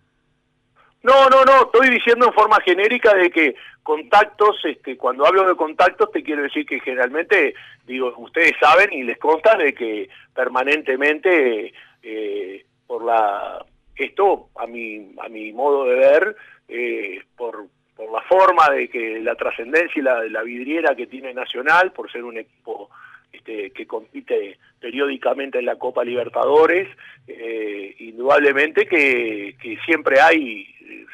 No, 1.01 1.29
no, 1.29 1.43
no, 1.45 1.63
estoy 1.63 1.89
diciendo 1.89 2.27
en 2.27 2.33
forma 2.33 2.57
genérica 2.63 3.15
de 3.15 3.31
que 3.31 3.55
contactos, 3.87 4.57
este, 4.65 4.97
cuando 4.97 5.25
hablo 5.25 5.47
de 5.47 5.55
contactos 5.55 6.11
te 6.11 6.21
quiero 6.21 6.43
decir 6.43 6.65
que 6.65 6.81
generalmente, 6.81 7.53
digo, 7.85 8.13
ustedes 8.17 8.51
saben 8.59 8.91
y 8.91 9.03
les 9.03 9.17
consta 9.17 9.55
de 9.55 9.73
que 9.73 10.09
permanentemente 10.35 11.71
eh, 12.03 12.65
por 12.85 13.05
la 13.05 13.65
esto 13.95 14.49
a 14.57 14.67
mi 14.67 15.15
a 15.23 15.29
mi 15.29 15.53
modo 15.53 15.85
de 15.85 15.95
ver 15.95 16.35
eh, 16.67 17.23
por 17.37 17.67
por 17.95 18.11
la 18.11 18.21
forma 18.23 18.69
de 18.71 18.89
que 18.89 19.21
la 19.21 19.35
trascendencia 19.35 19.97
y 20.01 20.03
la, 20.03 20.21
la 20.25 20.43
vidriera 20.43 20.93
que 20.93 21.07
tiene 21.07 21.33
Nacional 21.33 21.93
por 21.93 22.11
ser 22.11 22.25
un 22.25 22.37
equipo 22.39 22.89
este, 23.31 23.71
que 23.71 23.85
compite 23.85 24.57
periódicamente 24.79 25.59
en 25.59 25.65
la 25.65 25.77
Copa 25.77 26.03
Libertadores, 26.03 26.87
eh, 27.27 27.95
indudablemente 27.99 28.85
que, 28.85 29.55
que 29.61 29.77
siempre 29.85 30.19
hay 30.19 30.67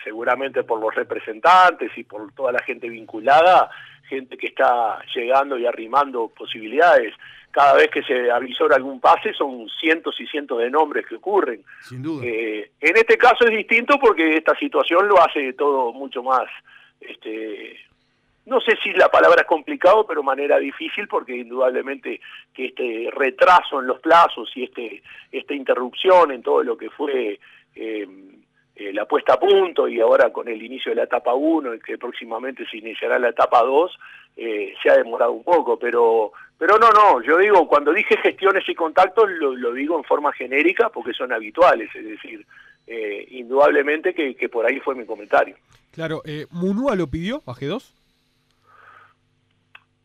seguramente 0.03 0.63
por 0.63 0.79
los 0.79 0.93
representantes 0.93 1.91
y 1.98 2.03
por 2.03 2.32
toda 2.34 2.51
la 2.51 2.60
gente 2.60 2.89
vinculada, 2.89 3.70
gente 4.08 4.38
que 4.38 4.48
está 4.48 5.00
llegando 5.15 5.58
y 5.58 5.65
arrimando 5.65 6.27
posibilidades. 6.27 7.13
Cada 7.51 7.75
vez 7.75 7.89
que 7.89 8.03
se 8.03 8.32
avisora 8.32 8.75
algún 8.75 9.00
pase 9.00 9.34
son 9.34 9.70
cientos 9.79 10.20
y 10.20 10.27
cientos 10.27 10.60
de 10.60 10.70
nombres 10.70 11.05
que 11.05 11.15
ocurren. 11.15 11.63
Sin 11.82 12.01
duda. 12.01 12.25
Eh, 12.25 12.72
en 12.82 12.98
este 12.98 13.17
caso 13.17 13.46
es 13.46 13.51
distinto 13.51 14.00
porque 14.00 14.38
esta 14.38 14.55
situación 14.58 15.08
lo 15.08 15.22
hace 15.22 15.53
todo 15.53 15.93
mucho 15.93 16.24
más, 16.24 16.50
este, 17.00 17.77
no 18.45 18.59
sé 18.59 18.75
si 18.83 18.91
la 18.91 19.09
palabra 19.09 19.41
es 19.41 19.47
complicado, 19.47 20.05
pero 20.05 20.21
manera 20.21 20.59
difícil 20.59 21.07
porque 21.07 21.38
indudablemente 21.38 22.19
que 22.53 22.65
este 22.65 23.09
retraso 23.12 23.79
en 23.79 23.88
los 23.88 24.01
plazos 24.01 24.51
y 24.55 24.63
este 24.63 25.01
esta 25.31 25.53
interrupción 25.53 26.31
en 26.31 26.43
todo 26.43 26.62
lo 26.62 26.77
que 26.77 26.89
fue 26.89 27.39
eh, 27.75 28.07
eh, 28.75 28.91
la 28.93 29.05
puesta 29.05 29.35
a 29.35 29.39
punto 29.39 29.88
y 29.88 30.01
ahora 30.01 30.31
con 30.31 30.47
el 30.50 30.62
inicio 30.62 30.91
de 30.91 30.97
la 30.97 31.03
etapa 31.03 31.33
1, 31.33 31.79
que 31.79 31.97
próximamente 31.97 32.65
se 32.69 32.77
iniciará 32.77 33.17
la 33.17 33.29
etapa 33.29 33.62
2, 33.62 34.00
eh, 34.35 34.73
se 34.81 34.89
ha 34.89 34.97
demorado 34.97 35.31
un 35.31 35.43
poco, 35.43 35.79
pero 35.79 36.33
pero 36.57 36.77
no, 36.77 36.89
no, 36.91 37.21
yo 37.21 37.38
digo, 37.38 37.67
cuando 37.67 37.93
dije 37.93 38.17
gestiones 38.17 38.67
y 38.67 38.75
contactos, 38.75 39.29
lo, 39.31 39.73
digo 39.73 39.97
en 39.97 40.03
forma 40.03 40.31
genérica 40.33 40.89
porque 40.89 41.13
son 41.13 41.33
habituales, 41.33 41.89
es 41.93 42.05
decir, 42.05 42.45
indudablemente 43.31 44.13
que, 44.13 44.50
por 44.50 44.65
ahí 44.65 44.79
fue 44.79 44.95
mi 44.95 45.05
comentario. 45.05 45.57
Claro, 45.91 46.21
¿Munúa 46.51 46.95
lo 46.95 47.07
pidió 47.07 47.41
a 47.45 47.53
G2? 47.53 48.02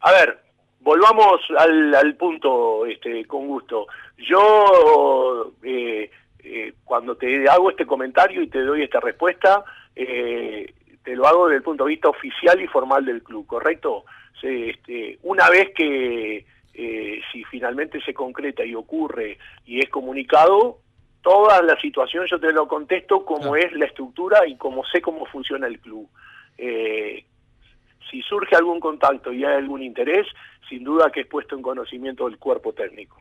A 0.00 0.12
ver, 0.12 0.38
volvamos 0.80 1.40
al, 1.56 1.94
al 1.94 2.16
punto, 2.16 2.86
este, 2.86 3.24
con 3.26 3.46
gusto. 3.46 3.86
Yo 4.16 5.52
eh, 5.62 6.10
eh, 6.40 6.72
cuando 6.84 7.16
te 7.16 7.48
hago 7.48 7.70
este 7.70 7.86
comentario 7.86 8.42
y 8.42 8.48
te 8.48 8.60
doy 8.60 8.82
esta 8.82 9.00
respuesta, 9.00 9.64
eh, 9.94 10.72
te 11.04 11.16
lo 11.16 11.26
hago 11.26 11.46
desde 11.46 11.58
el 11.58 11.62
punto 11.62 11.84
de 11.84 11.90
vista 11.90 12.08
oficial 12.08 12.60
y 12.60 12.66
formal 12.66 13.04
del 13.04 13.22
club, 13.22 13.46
¿correcto? 13.46 14.04
Este, 14.40 15.18
una 15.22 15.50
vez 15.50 15.70
que 15.74 16.46
eh, 16.74 17.20
si 17.32 17.44
finalmente 17.44 18.00
se 18.02 18.14
concreta 18.14 18.64
y 18.64 18.74
ocurre 18.74 19.38
y 19.66 19.80
es 19.80 19.90
comunicado, 19.90 20.78
toda 21.22 21.60
la 21.62 21.78
situación 21.80 22.24
yo 22.30 22.38
te 22.38 22.52
lo 22.52 22.68
contesto 22.68 23.24
como 23.24 23.56
es 23.56 23.72
la 23.72 23.86
estructura 23.86 24.46
y 24.46 24.56
como 24.56 24.84
sé 24.86 25.00
cómo 25.02 25.26
funciona 25.26 25.66
el 25.66 25.80
club. 25.80 26.08
Si 28.10 28.22
surge 28.22 28.56
algún 28.56 28.80
contacto 28.80 29.32
y 29.32 29.44
hay 29.44 29.56
algún 29.56 29.82
interés, 29.82 30.26
sin 30.68 30.84
duda 30.84 31.10
que 31.10 31.20
es 31.20 31.26
puesto 31.26 31.56
en 31.56 31.62
conocimiento 31.62 32.26
del 32.26 32.38
cuerpo 32.38 32.72
técnico. 32.72 33.16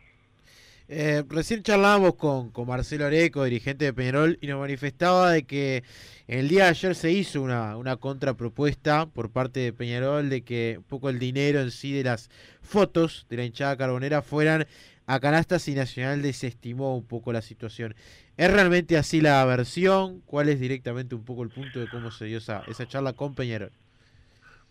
Eh, 0.89 1.23
recién 1.27 1.63
charlábamos 1.63 2.15
con, 2.15 2.51
Marcelo 2.65 3.05
Areco, 3.05 3.43
dirigente 3.43 3.83
de 3.83 3.93
Peñarol, 3.93 4.37
y 4.39 4.47
nos 4.47 4.59
manifestaba 4.59 5.31
de 5.31 5.43
que 5.43 5.83
el 6.27 6.47
día 6.47 6.63
de 6.63 6.69
ayer 6.69 6.95
se 6.95 7.11
hizo 7.11 7.41
una, 7.41 7.75
una 7.75 7.97
contrapropuesta 7.97 9.05
por 9.05 9.29
parte 9.29 9.59
de 9.59 9.73
Peñarol 9.73 10.29
de 10.29 10.43
que 10.43 10.75
un 10.77 10.83
poco 10.85 11.09
el 11.09 11.19
dinero 11.19 11.59
en 11.59 11.71
sí 11.71 11.91
de 11.91 12.05
las 12.05 12.29
fotos 12.61 13.25
de 13.29 13.35
la 13.35 13.43
hinchada 13.43 13.75
carbonera 13.75 14.21
fueran 14.21 14.65
a 15.07 15.19
canastas 15.19 15.67
y 15.67 15.73
Nacional 15.73 16.21
desestimó 16.21 16.95
un 16.95 17.05
poco 17.05 17.33
la 17.33 17.41
situación. 17.41 17.93
¿Es 18.37 18.51
realmente 18.51 18.97
así 18.97 19.19
la 19.19 19.43
versión? 19.45 20.21
¿Cuál 20.25 20.47
es 20.47 20.59
directamente 20.59 21.15
un 21.15 21.25
poco 21.25 21.43
el 21.43 21.49
punto 21.49 21.79
de 21.79 21.89
cómo 21.89 22.11
se 22.11 22.25
dio 22.25 22.37
esa, 22.37 22.63
esa 22.67 22.87
charla 22.87 23.13
con 23.13 23.35
Peñarol? 23.35 23.71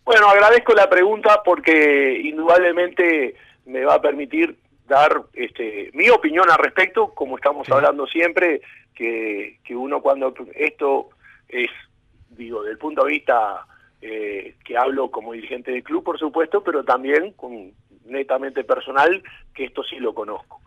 Bueno, 0.07 0.29
agradezco 0.29 0.73
la 0.73 0.89
pregunta 0.89 1.41
porque 1.43 2.21
indudablemente 2.23 3.35
me 3.65 3.83
va 3.83 3.95
a 3.95 4.01
permitir 4.01 4.55
dar 4.87 5.23
este, 5.33 5.89
mi 5.93 6.09
opinión 6.09 6.49
al 6.49 6.59
respecto, 6.59 7.13
como 7.13 7.35
estamos 7.35 7.69
hablando 7.69 8.07
siempre, 8.07 8.61
que, 8.95 9.59
que, 9.65 9.75
uno 9.75 10.01
cuando 10.01 10.33
esto 10.55 11.09
es, 11.49 11.69
digo, 12.29 12.63
del 12.63 12.77
punto 12.77 13.03
de 13.03 13.11
vista 13.11 13.65
eh, 14.01 14.55
que 14.63 14.77
hablo 14.77 15.11
como 15.11 15.33
dirigente 15.33 15.71
del 15.71 15.83
club, 15.83 16.05
por 16.05 16.17
supuesto, 16.17 16.63
pero 16.63 16.85
también 16.85 17.33
con 17.33 17.73
netamente 18.05 18.63
personal, 18.63 19.21
que 19.53 19.65
esto 19.65 19.83
sí 19.83 19.97
lo 19.97 20.13
conozco. 20.13 20.61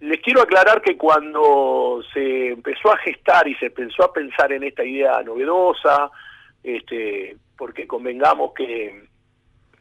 Les 0.00 0.20
quiero 0.20 0.42
aclarar 0.42 0.82
que 0.82 0.98
cuando 0.98 2.02
se 2.12 2.48
empezó 2.48 2.92
a 2.92 2.98
gestar 2.98 3.48
y 3.48 3.54
se 3.54 3.68
empezó 3.68 4.04
a 4.04 4.12
pensar 4.12 4.52
en 4.52 4.64
esta 4.64 4.84
idea 4.84 5.22
novedosa, 5.22 6.10
este, 6.62 7.38
porque 7.56 7.86
convengamos 7.86 8.52
que 8.54 9.10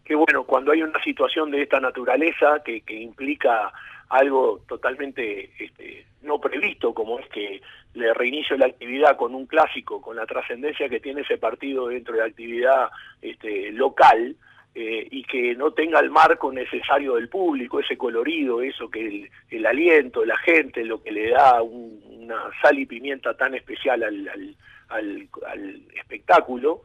que 0.03 0.15
bueno, 0.15 0.43
cuando 0.43 0.71
hay 0.71 0.81
una 0.81 1.01
situación 1.03 1.51
de 1.51 1.61
esta 1.61 1.79
naturaleza 1.79 2.61
que, 2.65 2.81
que 2.81 2.95
implica 2.95 3.71
algo 4.09 4.61
totalmente 4.67 5.51
este, 5.57 6.05
no 6.21 6.39
previsto, 6.39 6.93
como 6.93 7.19
es 7.19 7.27
que 7.29 7.61
le 7.93 8.13
reinicio 8.13 8.57
la 8.57 8.65
actividad 8.65 9.15
con 9.15 9.33
un 9.33 9.45
clásico, 9.45 10.01
con 10.01 10.17
la 10.17 10.25
trascendencia 10.25 10.89
que 10.89 10.99
tiene 10.99 11.21
ese 11.21 11.37
partido 11.37 11.87
dentro 11.87 12.13
de 12.13 12.19
la 12.19 12.25
actividad 12.25 12.89
este, 13.21 13.71
local, 13.71 14.35
eh, 14.73 15.07
y 15.11 15.23
que 15.23 15.53
no 15.55 15.71
tenga 15.71 15.99
el 15.99 16.09
marco 16.09 16.51
necesario 16.51 17.15
del 17.15 17.27
público, 17.27 17.81
ese 17.81 17.97
colorido, 17.97 18.61
eso 18.61 18.89
que 18.89 19.29
el, 19.49 19.65
aliento, 19.65 20.23
la 20.23 20.37
gente, 20.37 20.85
lo 20.85 21.03
que 21.03 21.11
le 21.11 21.31
da 21.31 21.61
una 21.61 22.49
sal 22.61 22.79
y 22.79 22.85
pimienta 22.85 23.35
tan 23.35 23.53
especial 23.53 24.01
al, 24.03 24.27
al, 24.29 24.55
al, 24.87 25.27
al 25.45 25.81
espectáculo, 25.95 26.83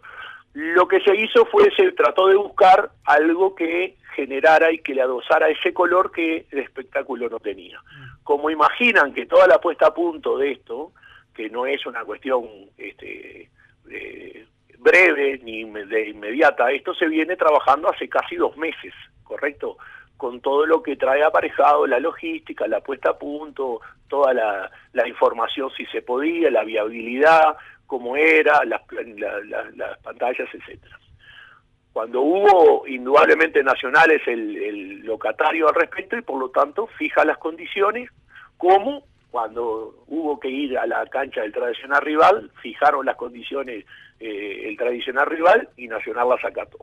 lo 0.57 0.89
que 0.89 1.01
se 1.01 1.15
hizo 1.15 1.45
fue, 1.45 1.71
se 1.77 1.93
trató 1.93 2.29
de 2.29 2.37
buscar 2.37 2.91
algo 3.05 3.55
que 3.55 3.97
generara 4.15 4.73
y 4.73 4.79
que 4.79 4.95
le 4.95 5.03
adosara 5.03 5.51
ese 5.51 5.75
color 5.75 6.11
que 6.11 6.47
el 6.51 6.59
espectáculo 6.61 7.29
no 7.29 7.39
tenía. 7.39 7.79
Como 8.23 8.49
imaginan 8.49 9.13
que 9.13 9.27
toda 9.27 9.47
la 9.47 9.61
puesta 9.61 9.89
a 9.89 9.95
punto 9.95 10.39
de 10.39 10.53
esto, 10.53 10.93
que 11.35 11.51
no 11.51 11.67
es 11.67 11.85
una 11.85 12.07
cuestión 12.07 12.49
este, 12.79 13.51
breve 14.79 15.41
ni 15.43 15.65
de 15.65 16.09
inmediata, 16.09 16.73
esto 16.73 16.95
se 16.95 17.07
viene 17.07 17.37
trabajando 17.37 17.91
hace 17.91 18.09
casi 18.09 18.37
dos 18.37 18.57
meses, 18.57 18.95
¿correcto? 19.25 19.77
Con 20.17 20.41
todo 20.41 20.67
lo 20.67 20.83
que 20.83 20.97
trae 20.97 21.23
aparejado 21.23 21.87
la 21.87 22.01
logística, 22.01 22.67
la 22.67 22.81
puesta 22.81 23.11
a 23.11 23.19
punto, 23.19 23.81
toda 24.09 24.33
la, 24.33 25.09
información 25.09 25.71
si 25.77 25.85
se 25.87 26.03
podía, 26.03 26.51
la 26.51 26.65
viabilidad, 26.65 27.57
cómo 27.87 28.17
era, 28.17 28.65
las, 28.65 28.81
las 29.77 29.99
pantallas, 29.99 30.49
etcétera. 30.53 30.99
Cuando 31.93 32.21
hubo 32.21 32.87
indudablemente 32.87 33.63
nacionales 33.63 34.21
el, 34.27 34.57
el 34.57 35.01
locatario 35.01 35.69
al 35.69 35.75
respecto 35.75 36.17
y 36.17 36.23
por 36.23 36.39
lo 36.39 36.51
tanto 36.51 36.87
fija 36.99 37.25
las 37.25 37.39
condiciones 37.39 38.11
como 38.57 39.05
cuando 39.31 39.95
hubo 40.07 40.41
que 40.41 40.49
ir 40.49 40.79
a 40.79 40.87
la 40.87 41.05
cancha 41.07 41.43
del 41.43 41.53
tradicional 41.53 42.01
rival, 42.01 42.51
fijaron 42.63 43.05
las 43.05 43.17
condiciones 43.17 43.85
eh, 44.19 44.63
el 44.67 44.77
tradicional 44.79 45.27
rival 45.27 45.69
y 45.77 45.89
Nacional 45.89 46.31
la 46.31 46.41
sacató. 46.41 46.79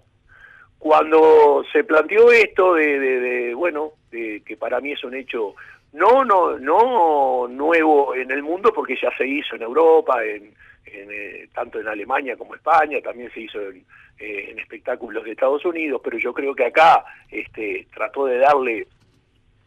Cuando 0.83 1.63
se 1.71 1.85
planteó 1.85 2.29
esto 2.29 2.73
de, 2.73 3.53
bueno, 3.55 3.93
de, 4.11 4.43
que 4.45 4.57
para 4.57 4.81
mí 4.81 4.91
es 4.91 5.01
un 5.05 5.15
hecho 5.15 5.55
no, 5.93 6.25
no, 6.25 6.59
no 6.59 7.47
nuevo 7.47 8.13
en 8.13 8.29
el 8.29 8.43
mundo 8.43 8.73
porque 8.75 8.97
ya 9.01 9.09
se 9.17 9.25
hizo 9.25 9.55
en 9.55 9.61
Europa, 9.61 10.21
en, 10.25 10.53
eh, 10.85 11.47
tanto 11.55 11.79
en 11.79 11.87
Alemania 11.87 12.35
como 12.35 12.53
España, 12.55 12.99
también 13.01 13.31
se 13.31 13.39
hizo 13.39 13.61
en, 13.61 13.77
eh, 14.19 14.49
en, 14.49 14.59
espectáculos 14.59 15.23
de 15.23 15.31
Estados 15.31 15.63
Unidos, 15.63 16.01
pero 16.03 16.17
yo 16.17 16.33
creo 16.33 16.53
que 16.53 16.65
acá 16.65 17.05
este, 17.31 17.87
trató 17.93 18.25
de 18.25 18.39
darle 18.39 18.85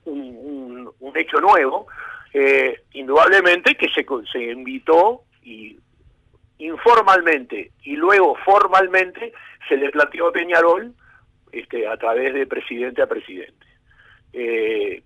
un, 0.04 0.90
un, 1.00 1.16
hecho 1.16 1.40
nuevo, 1.40 1.86
eh, 2.34 2.82
indudablemente 2.92 3.74
que 3.74 3.88
se, 3.88 4.04
se 4.30 4.52
invitó 4.52 5.22
y 5.42 5.78
informalmente 6.58 7.70
y 7.84 7.96
luego 7.96 8.36
formalmente 8.44 9.32
se 9.66 9.78
le 9.78 9.88
planteó 9.88 10.28
a 10.28 10.32
Peñarol 10.32 10.92
este, 11.58 11.86
a 11.86 11.96
través 11.96 12.34
de 12.34 12.46
presidente 12.46 13.02
a 13.02 13.06
presidente. 13.06 13.66
Eh, 14.32 15.02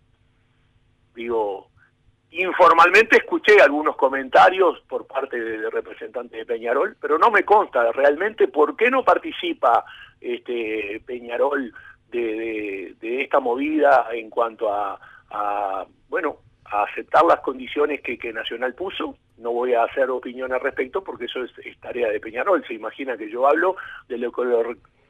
digo, 1.15 1.69
informalmente 2.33 3.17
escuché 3.17 3.61
algunos 3.61 3.97
comentarios 3.97 4.81
por 4.89 5.07
parte 5.07 5.39
de, 5.41 5.71
representantes 5.71 6.39
de 6.39 6.47
Peñarol, 6.47 6.97
pero 7.01 7.19
no 7.19 7.31
me 7.31 7.45
consta 7.45 7.93
realmente 7.93 8.49
por 8.49 8.77
qué 8.77 8.91
no 8.91 9.05
participa 9.05 9.85
este 10.21 11.01
Peñarol 11.07 11.73
de, 12.11 12.97
esta 13.01 13.41
movida 13.41 14.09
en 14.13 14.31
cuanto 14.31 14.73
a, 14.73 14.99
bueno, 16.09 16.39
a 16.65 16.85
aceptar 16.85 17.25
las 17.25 17.41
condiciones 17.41 18.01
que, 18.01 18.33
Nacional 18.33 18.75
puso. 18.75 19.17
No 19.39 19.53
voy 19.53 19.75
a 19.75 19.85
hacer 19.85 20.11
opinión 20.11 20.53
al 20.53 20.61
respecto 20.61 21.03
porque 21.03 21.25
eso 21.25 21.43
es, 21.45 21.51
es 21.65 21.79
tarea 21.81 22.11
de 22.11 22.21
Peñarol. 22.21 22.65
Se 22.67 22.75
imagina 22.75 23.17
que 23.17 23.31
yo 23.31 23.47
hablo 23.47 23.77
de 24.09 24.19
lo 24.19 24.31
que 24.31 24.43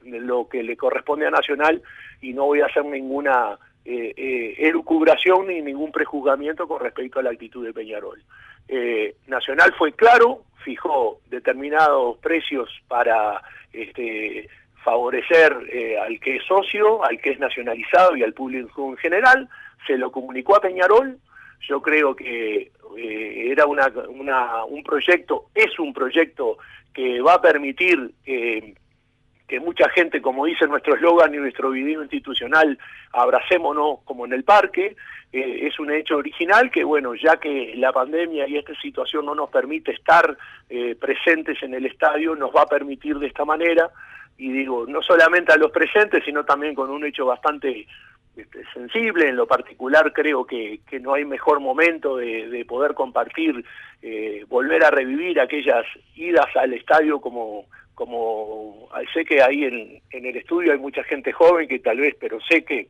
lo 0.05 0.49
que 0.49 0.63
le 0.63 0.77
corresponde 0.77 1.27
a 1.27 1.31
Nacional 1.31 1.83
y 2.21 2.33
no 2.33 2.47
voy 2.47 2.61
a 2.61 2.67
hacer 2.67 2.85
ninguna 2.85 3.59
eh, 3.85 4.13
eh, 4.17 4.55
elucubración 4.59 5.47
ni 5.47 5.63
ningún 5.63 5.91
prejuzgamiento 5.91 6.69
con 6.69 6.81
respecto 6.81 7.19
a 7.19 7.23
la 7.23 7.31
actitud 7.31 7.65
de 7.65 7.73
Peñarol. 7.73 8.23
Eh, 8.69 9.17
Nacional 9.27 9.75
fue 9.77 9.93
claro, 9.93 10.45
fijó 10.65 11.21
determinados 11.29 12.19
precios 12.19 12.69
para 12.89 13.43
este, 13.73 14.49
favorecer 14.85 15.57
eh, 15.73 15.99
al 15.99 16.21
que 16.21 16.37
es 16.37 16.45
socio, 16.45 17.03
al 17.05 17.21
que 17.21 17.31
es 17.31 17.39
nacionalizado 17.39 18.17
y 18.17 18.23
al 18.23 18.35
público 18.35 18.91
en 18.91 18.97
general, 18.99 19.49
se 19.87 19.97
lo 19.97 20.13
comunicó 20.13 20.57
a 20.57 20.61
Peñarol, 20.61 21.19
yo 21.63 21.81
creo 21.83 22.15
que 22.15 22.71
era 22.97 23.67
una, 23.67 23.87
un 24.65 24.83
proyecto, 24.83 25.47
es 25.55 25.79
un 25.79 25.93
proyecto 25.93 26.59
que 26.93 27.21
va 27.21 27.35
a 27.35 27.43
permitir 27.43 28.13
que 28.25 28.75
mucha 29.59 29.89
gente, 29.89 30.23
como 30.23 30.47
dice 30.47 30.67
nuestro 30.67 30.95
eslogan 30.95 31.35
y 31.35 31.39
nuestro 31.39 31.71
video 31.71 32.03
institucional, 32.03 32.79
abracémonos 33.13 34.01
como 34.05 34.27
en 34.27 34.35
el 34.35 34.45
parque, 34.45 34.95
eh, 35.33 35.67
es 35.67 35.79
un 35.81 35.91
hecho 35.93 36.17
original 36.17 36.71
que, 36.71 36.85
bueno, 36.85 37.15
ya 37.15 37.39
que 37.39 37.73
la 37.77 37.93
pandemia 37.93 38.47
y 38.47 38.59
esta 38.59 38.75
situación 38.81 39.27
no 39.27 39.35
nos 39.35 39.51
permite 39.51 39.93
estar 39.93 40.37
eh, 40.69 40.95
presentes 40.95 41.63
en 41.63 41.75
el 41.75 41.87
estadio, 41.87 42.37
nos 42.37 42.55
va 42.55 42.63
a 42.63 42.67
permitir 42.67 43.19
de 43.19 43.27
esta 43.29 43.45
manera, 43.45 43.91
y 44.39 44.51
digo, 44.51 44.87
no 44.87 45.03
solamente 45.03 45.53
a 45.53 45.57
los 45.57 45.71
presentes, 45.71 46.25
sino 46.25 46.45
también 46.45 46.75
con 46.75 46.91
un 46.91 47.05
hecho 47.05 47.27
bastante 47.27 47.87
este, 48.37 48.65
sensible, 48.73 49.29
en 49.29 49.37
lo 49.37 49.47
particular 49.47 50.13
creo 50.13 50.47
que, 50.47 50.81
que 50.89 50.99
no 50.99 51.15
hay 51.15 51.25
mejor 51.25 51.61
momento 51.61 52.17
de, 52.17 52.65
poder 52.67 52.95
compartir, 52.95 53.65
eh, 54.03 54.45
volver 54.49 54.85
a 54.85 54.91
revivir 54.91 55.41
aquellas 55.41 55.85
idas 56.15 56.47
al 56.57 56.73
estadio 56.73 57.21
como 57.21 57.67
como 58.01 58.89
sé 59.13 59.27
que 59.27 59.43
ahí 59.43 59.63
en, 59.63 60.01
el 60.11 60.37
estudio 60.39 60.73
hay 60.73 60.79
mucha 60.79 61.05
gente 61.05 61.33
joven 61.33 61.69
que 61.69 61.81
tal 61.81 61.99
vez, 61.99 62.17
pero 62.19 62.39
sé 62.41 62.65
que 62.65 62.89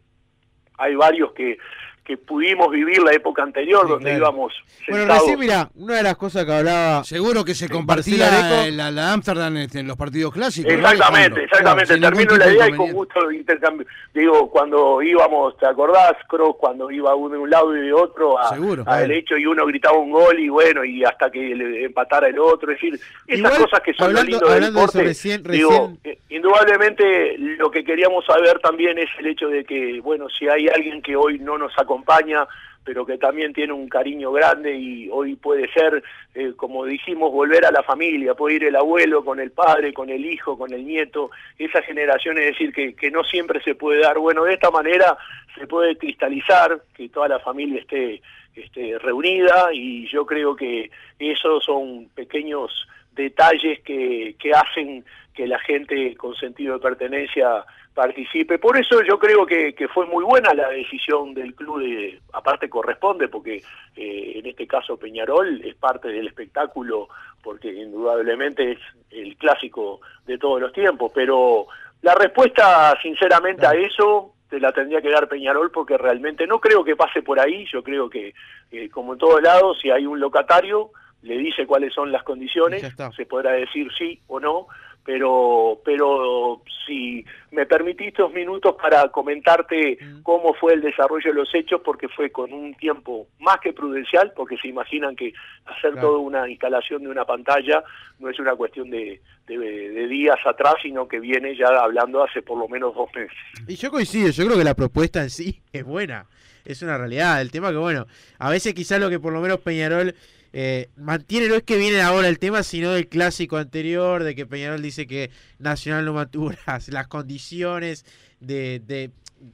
hay 0.79 0.95
varios 0.95 1.33
que 1.33 1.59
que 2.04 2.16
pudimos 2.16 2.71
vivir 2.71 3.02
la 3.02 3.12
época 3.12 3.42
anterior, 3.42 3.87
donde 3.87 4.17
íbamos 4.17 4.52
Bueno, 4.89 5.15
recién, 5.15 5.39
mira, 5.39 5.71
una 5.76 5.97
de 5.97 6.02
las 6.02 6.17
cosas 6.17 6.45
que 6.45 6.52
hablaba... 6.52 7.04
Seguro 7.04 7.45
que 7.45 7.54
se 7.54 7.69
compartía 7.69 8.71
la, 8.71 8.91
la, 8.91 9.13
Amsterdam 9.13 9.56
en 9.56 9.86
los 9.86 9.97
partidos 9.97 10.32
clásicos. 10.32 10.73
Exactamente, 10.73 11.45
exactamente. 11.45 11.99
Termino 11.99 12.36
la 12.36 12.52
idea 12.52 12.69
y 12.69 12.73
con 12.73 12.93
gusto 12.93 13.30
intercambio. 13.30 13.86
Digo, 14.13 14.50
cuando 14.50 15.02
íbamos, 15.02 15.56
¿te 15.58 15.67
acordás, 15.67 16.15
Cross, 16.28 16.56
cuando 16.58 16.91
iba 16.91 17.15
uno 17.15 17.34
de 17.34 17.39
un 17.39 17.50
lado 17.50 17.76
y 17.76 17.80
de 17.80 17.93
otro 17.93 18.39
a, 18.39 18.50
a 18.86 19.00
derecho 19.00 19.36
y 19.36 19.47
uno 19.47 19.67
gritaba 19.67 19.99
un 19.99 20.10
gol 20.10 20.39
y 20.39 20.49
bueno, 20.49 20.84
y 20.84 21.04
hasta 21.04 21.30
que 21.30 21.54
le 21.54 21.84
empatara 21.84 22.28
el 22.28 22.39
otro. 22.39 22.73
Es 22.73 22.80
decir, 22.80 23.00
esas 23.26 23.58
cosas 23.58 23.80
que 23.80 23.95
son 23.95 24.08
hablando, 24.08 24.41
lo 24.41 24.58
lindo 24.58 24.86
del 24.86 25.04
recién, 25.04 25.43
digo, 25.43 25.93
eh, 26.04 26.19
indudablemente 26.28 27.36
lo 27.39 27.71
que 27.71 27.84
queríamos 27.84 28.25
saber 28.25 28.58
también 28.60 28.99
es 28.99 29.08
el 29.19 29.26
hecho 29.26 29.49
de 29.49 29.65
que, 29.65 30.00
bueno, 30.00 30.26
si 30.28 30.49
hay 30.49 30.69
alguien 30.69 31.02
que 31.02 31.17
hoy 31.17 31.39
no 31.39 31.58
nos 31.58 31.73
acompaña, 31.78 32.00
acompaña, 32.00 32.47
pero 32.84 33.04
que 33.04 33.19
también 33.19 33.52
tiene 33.52 33.73
un 33.73 33.89
cariño 33.89 34.32
grande 34.32 34.75
y 34.75 35.08
hoy 35.10 35.36
puede 35.36 35.71
ser, 35.73 36.02
eh, 36.34 36.52
como 36.56 36.86
dijimos, 36.86 37.30
volver 37.30 37.65
a 37.67 37.71
la 37.71 37.82
familia, 37.82 38.34
puede 38.34 38.56
ir 38.56 38.65
el 38.65 38.76
abuelo 38.76 39.25
con 39.25 39.39
el 39.39 39.50
padre, 39.50 39.93
con 39.93 40.08
el 40.08 40.25
hijo, 40.25 40.56
con 40.56 40.73
el 40.73 40.86
nieto, 40.86 41.30
esa 41.58 41.82
generación, 41.82 42.39
es 42.39 42.47
decir, 42.47 42.73
que, 42.73 42.95
que 42.95 43.10
no 43.10 43.23
siempre 43.23 43.63
se 43.63 43.75
puede 43.75 44.00
dar. 44.00 44.19
Bueno, 44.19 44.45
de 44.45 44.54
esta 44.54 44.71
manera 44.71 45.17
se 45.58 45.67
puede 45.67 45.97
cristalizar, 45.97 46.80
que 46.95 47.08
toda 47.10 47.28
la 47.28 47.39
familia 47.41 47.80
esté, 47.80 48.23
esté 48.54 48.99
reunida 48.99 49.69
y 49.73 50.08
yo 50.08 50.25
creo 50.25 50.56
que 50.56 50.91
esos 51.19 51.63
son 51.65 52.08
pequeños 52.15 52.89
detalles 53.13 53.80
que, 53.80 54.36
que 54.39 54.52
hacen 54.52 55.04
que 55.41 55.47
la 55.47 55.59
gente 55.59 56.15
con 56.17 56.35
sentido 56.35 56.75
de 56.75 56.81
pertenencia 56.81 57.65
participe. 57.95 58.59
Por 58.59 58.76
eso 58.76 59.03
yo 59.03 59.19
creo 59.19 59.47
que, 59.47 59.75
que, 59.75 59.89
fue 59.89 60.05
muy 60.05 60.23
buena 60.23 60.53
la 60.53 60.69
decisión 60.69 61.33
del 61.33 61.55
club, 61.55 61.81
de, 61.81 62.21
aparte 62.35 62.69
corresponde, 62.69 63.26
porque 63.29 63.63
eh, 63.97 64.33
en 64.35 64.45
este 64.45 64.67
caso 64.67 64.99
Peñarol 64.99 65.63
es 65.65 65.75
parte 65.76 66.09
del 66.09 66.26
espectáculo, 66.26 67.09
porque 67.43 67.73
indudablemente 67.73 68.73
es 68.73 68.79
el 69.13 69.35
clásico 69.39 70.03
de 70.26 70.37
todos 70.37 70.61
los 70.61 70.75
tiempos, 70.75 71.11
pero 71.15 71.69
la 72.03 72.15
respuesta 72.15 72.95
sinceramente 73.00 73.67
a 73.67 73.73
eso 73.73 74.35
te 74.50 74.61
la 74.61 74.73
tendría 74.73 75.00
que 75.00 75.11
dar 75.11 75.26
Peñarol 75.26 75.71
porque 75.71 75.97
realmente 75.97 76.47
no 76.47 76.61
creo 76.61 76.85
que 76.85 76.97
pase 76.97 77.23
por 77.23 77.41
ahí, 77.41 77.65
yo 77.73 77.83
creo 77.83 78.11
que 78.11 78.35
eh, 78.73 78.91
como 78.91 79.15
en 79.15 79.19
todos 79.19 79.41
lados, 79.41 79.79
si 79.81 79.91
hay 79.91 80.05
un 80.05 80.21
locatario, 80.21 80.91
le 81.23 81.37
dice 81.39 81.67
cuáles 81.67 81.93
son 81.93 82.13
las 82.13 82.23
condiciones, 82.25 82.83
se 83.17 83.26
podrá 83.26 83.53
decir 83.53 83.89
sí 83.97 84.21
o 84.26 84.41
no, 84.41 84.69
pero, 85.04 85.80
pero 85.84 86.63
si 86.86 87.25
me 87.50 87.67
permitiste 87.67 88.23
dos 88.23 88.32
minutos 88.32 88.76
para 88.80 89.08
comentarte 89.08 89.99
mm. 90.00 90.23
cómo 90.23 90.54
fue 90.54 90.75
el 90.75 90.82
desarrollo 90.82 91.30
de 91.30 91.36
los 91.36 91.54
hechos, 91.54 91.80
porque 91.84 92.08
fue 92.08 92.30
con 92.30 92.52
un 92.52 92.75
tiempo 92.75 93.26
más 93.39 93.58
que 93.60 93.73
prudencial, 93.73 94.32
porque 94.36 94.56
se 94.58 94.69
imaginan 94.69 95.17
que 95.17 95.32
hacer 95.67 95.95
toda 96.00 96.19
una 96.19 96.49
instalación 96.49 97.02
de 97.02 97.08
una 97.08 97.25
pantalla 97.25 97.82
no 98.19 98.28
es 98.28 98.39
una 98.39 98.54
cuestión 98.54 98.91
de, 98.91 99.21
de, 99.47 100.08
días 100.08 100.39
atrás, 100.45 100.75
sino 100.82 101.08
que 101.08 101.19
viene 101.19 101.56
ya 101.56 101.69
hablando 101.69 102.23
hace 102.23 102.43
por 102.43 102.58
lo 102.58 102.69
menos 102.69 102.95
dos 102.95 103.08
meses. 103.15 103.36
Y 103.67 103.76
yo 103.76 103.91
coincido, 103.91 104.30
yo 104.30 104.45
creo 104.45 104.58
que 104.58 104.65
la 104.65 104.75
propuesta 104.75 105.23
en 105.23 105.30
sí 105.30 105.60
es 105.73 105.84
buena, 105.84 106.26
es 106.65 106.82
una 106.82 106.99
realidad. 106.99 107.41
El 107.41 107.50
tema 107.50 107.71
que, 107.71 107.78
bueno, 107.78 108.06
a 108.39 108.50
veces 108.50 108.75
quizás 108.75 109.00
lo 109.00 109.08
que 109.08 109.19
por 109.19 109.32
lo 109.32 109.41
menos 109.41 109.58
Peñarol 109.60 110.15
eh, 110.52 110.89
mantiene, 110.97 111.49
no 111.49 111.54
es 111.54 111.63
que 111.63 111.76
viene 111.76 112.00
ahora 112.00 112.28
el 112.28 112.39
tema, 112.39 112.63
sino 112.63 112.93
del 112.93 113.08
clásico 113.08 113.56
anterior, 113.56 114.25
de 114.25 114.34
que 114.34 114.47
Peñarol 114.47 114.82
dice 114.82 115.06
que 115.06 115.30
Nacional 115.58 116.04
no 116.04 116.13
mantuvo 116.13 116.50
las, 116.67 117.06
condiciones 117.06 118.04
de, 118.41 118.80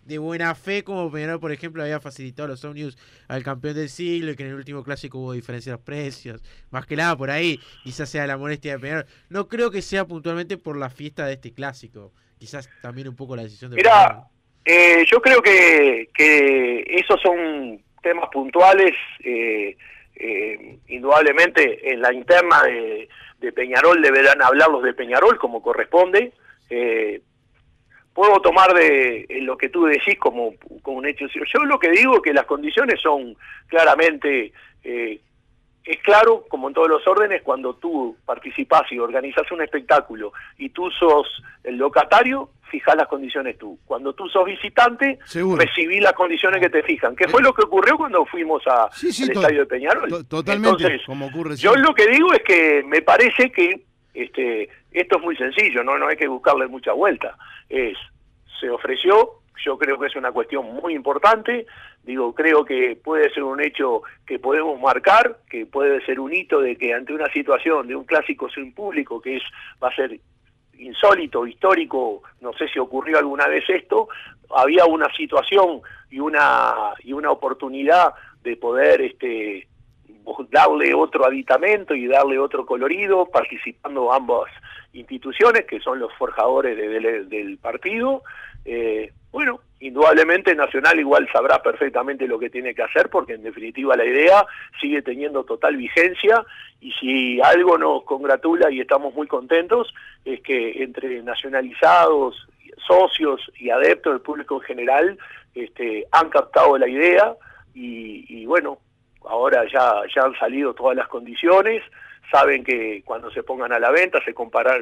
de, 0.06 0.18
buena 0.18 0.54
fe, 0.54 0.85
como 0.85 1.11
Peñarol, 1.11 1.38
por 1.38 1.52
ejemplo, 1.52 1.82
había 1.82 2.00
facilitado 2.00 2.48
los 2.48 2.64
Omnius 2.64 2.96
al 3.28 3.42
campeón 3.42 3.74
del 3.74 3.90
siglo 3.90 4.30
y 4.30 4.37
que 4.37 4.44
en 4.44 4.50
el 4.50 4.54
último 4.54 4.82
clásico 4.82 5.18
hubo 5.18 5.32
diferencia 5.32 5.72
de 5.72 5.76
los 5.76 5.85
precios. 5.85 6.42
Más 6.70 6.87
que 6.87 6.96
nada 6.96 7.14
por 7.16 7.30
ahí, 7.30 7.61
quizás 7.85 8.09
sea 8.09 8.26
la 8.26 8.38
molestia 8.38 8.72
de 8.72 8.78
Peñarol. 8.78 9.06
No 9.28 9.48
creo 9.48 9.70
que 9.70 9.82
sea 9.82 10.06
puntualmente 10.06 10.56
por 10.56 10.78
la 10.78 10.88
fiesta 10.88 11.26
de 11.26 11.35
este 11.35 11.52
clásico, 11.52 12.12
quizás 12.38 12.70
también 12.80 13.09
un 13.09 13.16
poco 13.16 13.37
la 13.37 13.42
decisión 13.42 13.70
de 13.70 13.76
Mira, 13.76 14.24
eh, 14.64 15.04
yo 15.11 15.20
creo 15.20 15.42
que, 15.42 16.09
que 16.14 16.85
esos 16.88 17.20
son 17.20 17.82
temas 18.02 18.30
puntuales. 18.32 18.94
Eh, 19.22 19.76
eh, 20.18 20.79
indudablemente 20.88 21.92
en 21.92 22.00
la 22.00 22.12
interna 22.12 22.62
de, 22.62 23.09
Peñarol 23.52 24.02
deberán 24.02 24.42
hablar 24.42 24.70
los 24.70 24.83
de 24.83 24.92
Peñarol 24.92 25.38
como 25.38 25.62
corresponde. 25.62 26.33
Eh, 26.68 27.20
puedo 28.12 28.40
tomar 28.40 28.74
de 28.74 29.26
lo 29.42 29.57
que 29.57 29.68
tú 29.68 29.85
decís 29.85 30.18
como, 30.18 30.55
como 30.83 30.98
un 30.98 31.07
hecho. 31.07 31.26
Yo 31.29 31.64
lo 31.64 31.79
que 31.79 31.90
digo 31.90 32.16
es 32.16 32.22
que 32.22 32.33
las 32.33 32.46
condiciones 32.46 33.00
son 33.00 33.37
claramente 33.68 34.52
eh, 34.83 35.20
es 35.87 36.03
claro, 36.03 36.44
como 36.49 36.66
en 36.66 36.75
todos 36.75 36.88
los 36.88 37.07
órdenes, 37.07 37.42
cuando 37.42 37.75
tú 37.75 38.16
participás 38.27 38.90
y 38.90 38.99
organizas 38.99 39.51
un 39.53 39.62
espectáculo 39.62 40.33
y 40.59 40.70
tú 40.70 40.90
sos 40.90 41.42
el 41.62 41.77
locatario, 41.77 42.51
fijas 42.68 42.96
las 42.96 43.07
condiciones 43.07 43.57
tú. 43.57 43.79
Cuando 43.85 44.12
tú 44.12 44.29
sos 44.29 44.44
visitante, 44.44 45.18
recibís 45.57 46.03
las 46.03 46.14
condiciones 46.14 46.61
que 46.61 46.70
te 46.70 46.83
fijan. 46.83 47.14
¿Qué 47.14 47.29
fue 47.29 47.40
lo 47.40 47.55
que 47.55 47.62
ocurrió 47.62 47.96
cuando 47.96 48.27
fuimos 48.27 48.66
a, 48.66 48.85
al 48.85 49.31
estadio 49.31 49.61
de 49.61 49.66
Peñarol? 49.66 50.27
totalmente, 50.27 51.01
como 51.07 51.27
ocurre. 51.27 51.55
Yo 51.57 51.75
lo 51.77 51.94
que 51.94 52.09
digo 52.09 52.33
es 52.33 52.42
que 52.42 52.83
me 52.85 53.03
parece 53.03 53.53
que 53.53 53.85
este, 54.12 54.68
esto 54.90 55.18
es 55.18 55.22
muy 55.22 55.37
sencillo, 55.37 55.85
no, 55.85 55.96
no 55.99 56.09
hay 56.09 56.16
que 56.16 56.27
buscarle 56.27 56.66
mucha 56.66 56.92
vuelta. 56.92 57.37
Es, 57.68 57.96
se 58.59 58.68
ofreció, 58.70 59.35
yo 59.64 59.78
creo 59.78 59.98
que 59.98 60.06
es 60.06 60.16
una 60.16 60.32
cuestión 60.32 60.66
muy 60.66 60.94
importante, 60.94 61.66
digo, 62.02 62.34
creo 62.34 62.64
que 62.64 62.96
puede 63.02 63.30
ser 63.30 63.42
un 63.42 63.60
hecho 63.60 64.02
que 64.26 64.38
podemos 64.38 64.80
marcar, 64.80 65.38
que 65.50 65.66
puede 65.66 66.04
ser 66.04 66.20
un 66.20 66.32
hito 66.32 66.60
de 66.60 66.76
que 66.76 66.94
ante 66.94 67.12
una 67.12 67.30
situación 67.32 67.86
de 67.88 67.96
un 67.96 68.04
clásico 68.04 68.48
sin 68.48 68.72
público, 68.72 69.20
que 69.20 69.36
es 69.36 69.42
va 69.82 69.88
a 69.88 69.94
ser 69.94 70.18
insólito, 70.78 71.46
histórico, 71.46 72.22
no 72.40 72.52
sé 72.52 72.68
si 72.68 72.78
ocurrió 72.78 73.18
alguna 73.18 73.46
vez 73.46 73.64
esto, 73.68 74.08
había 74.50 74.84
una 74.84 75.12
situación 75.14 75.80
y 76.10 76.20
una 76.20 76.92
y 77.02 77.12
una 77.12 77.30
oportunidad 77.30 78.14
de 78.42 78.56
poder 78.56 79.00
este 79.02 79.66
darle 80.50 80.92
otro 80.94 81.24
aditamento 81.24 81.94
y 81.94 82.06
darle 82.06 82.38
otro 82.38 82.66
colorido, 82.66 83.26
participando 83.26 84.12
ambas 84.12 84.50
instituciones, 84.92 85.64
que 85.66 85.80
son 85.80 85.98
los 86.00 86.12
forjadores 86.14 86.76
del 86.76 87.58
partido. 87.58 88.22
Eh, 88.64 89.12
bueno, 89.37 89.61
indudablemente 89.81 90.55
Nacional 90.55 90.99
igual 90.99 91.29
sabrá 91.31 91.61
perfectamente 91.61 92.27
lo 92.27 92.38
que 92.38 92.49
tiene 92.49 92.75
que 92.75 92.83
hacer, 92.83 93.11
porque 93.11 93.35
en 93.35 93.42
definitiva 93.42 93.94
la 93.94 94.07
idea 94.07 94.46
sigue 94.81 95.03
teniendo 95.03 95.44
total 95.44 95.77
vigencia, 95.77 96.42
y 96.81 96.90
si 96.92 97.38
algo 97.42 97.77
nos 97.77 98.05
congratula 98.05 98.70
y 98.70 98.81
estamos 98.81 99.12
muy 99.12 99.27
contentos, 99.27 99.92
es 100.25 100.40
que 100.40 100.83
entre 100.83 101.22
nacionalizados, 101.22 102.49
socios 102.88 103.53
y 103.59 103.68
adeptos 103.68 104.14
del 104.14 104.22
público 104.22 104.55
en 104.55 104.62
general, 104.62 105.18
este, 105.55 106.07
han 106.12 106.31
captado 106.31 106.79
la 106.79 106.88
idea, 106.88 107.35
y, 107.75 108.46
bueno, 108.46 108.79
ahora 109.27 109.66
ya, 109.70 110.01
ya 110.14 110.22
han 110.22 110.35
salido 110.38 110.72
todas 110.72 110.96
las 110.96 111.09
condiciones, 111.09 111.83
saben 112.33 112.64
que 112.64 113.03
cuando 113.05 113.31
se 113.31 113.42
pongan 113.42 113.70
a 113.75 113.79
la 113.79 113.90
venta 113.90 114.18
se, 114.25 114.35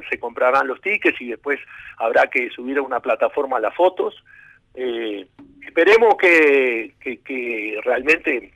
se 0.09 0.21
comprarán 0.21 0.69
los 0.69 0.81
tickets 0.81 1.21
y 1.21 1.31
después 1.31 1.59
habrá 1.99 2.29
que 2.29 2.51
subir 2.51 2.79
a 2.79 2.83
una 2.83 3.01
plataforma 3.01 3.59
las 3.59 3.75
fotos. 3.75 4.15
Eh, 4.75 5.27
esperemos 5.67 6.17
que, 6.17 6.95
que, 7.01 7.81
realmente, 7.85 8.53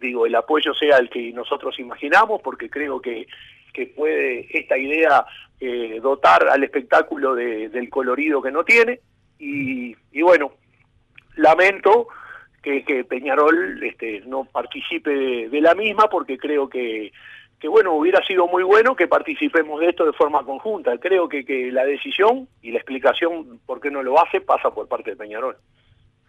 digo, 0.00 0.26
el 0.26 0.34
apoyo 0.34 0.74
sea 0.74 0.98
el 0.98 1.08
que 1.10 1.32
nosotros 1.32 1.78
imaginamos, 1.78 2.40
porque 2.42 2.68
creo 2.68 3.00
que, 3.00 3.26
que 3.72 3.86
puede 3.86 4.46
esta 4.50 4.76
idea 4.78 5.24
eh, 5.60 5.98
dotar 6.02 6.48
al 6.48 6.62
espectáculo 6.64 7.34
del 7.34 7.88
colorido 7.90 8.42
que 8.42 8.52
no 8.52 8.64
tiene. 8.64 9.00
Y, 9.38 9.96
y 10.12 10.22
bueno, 10.22 10.52
lamento 11.36 12.08
que, 12.64 13.04
Peñarol 13.04 13.82
este, 13.82 14.22
no 14.26 14.44
participe 14.44 15.10
de, 15.48 15.60
la 15.60 15.74
misma 15.74 16.08
porque 16.08 16.38
creo 16.38 16.68
que, 16.68 17.12
que, 17.64 17.68
bueno, 17.68 17.94
hubiera 17.94 18.22
sido 18.26 18.46
muy 18.46 18.62
bueno 18.62 18.94
que 18.94 19.08
participemos 19.08 19.80
de 19.80 19.88
esto 19.88 20.04
de 20.04 20.12
forma 20.12 20.44
conjunta. 20.44 20.98
Creo 20.98 21.30
que, 21.30 21.46
que 21.46 21.72
la 21.72 21.86
decisión 21.86 22.46
y 22.60 22.72
la 22.72 22.76
explicación 22.76 23.58
por 23.64 23.80
qué 23.80 23.90
no 23.90 24.02
lo 24.02 24.22
hace 24.22 24.42
pasa 24.42 24.68
por 24.68 24.86
parte 24.86 25.12
de 25.12 25.16
Peñarol. 25.16 25.56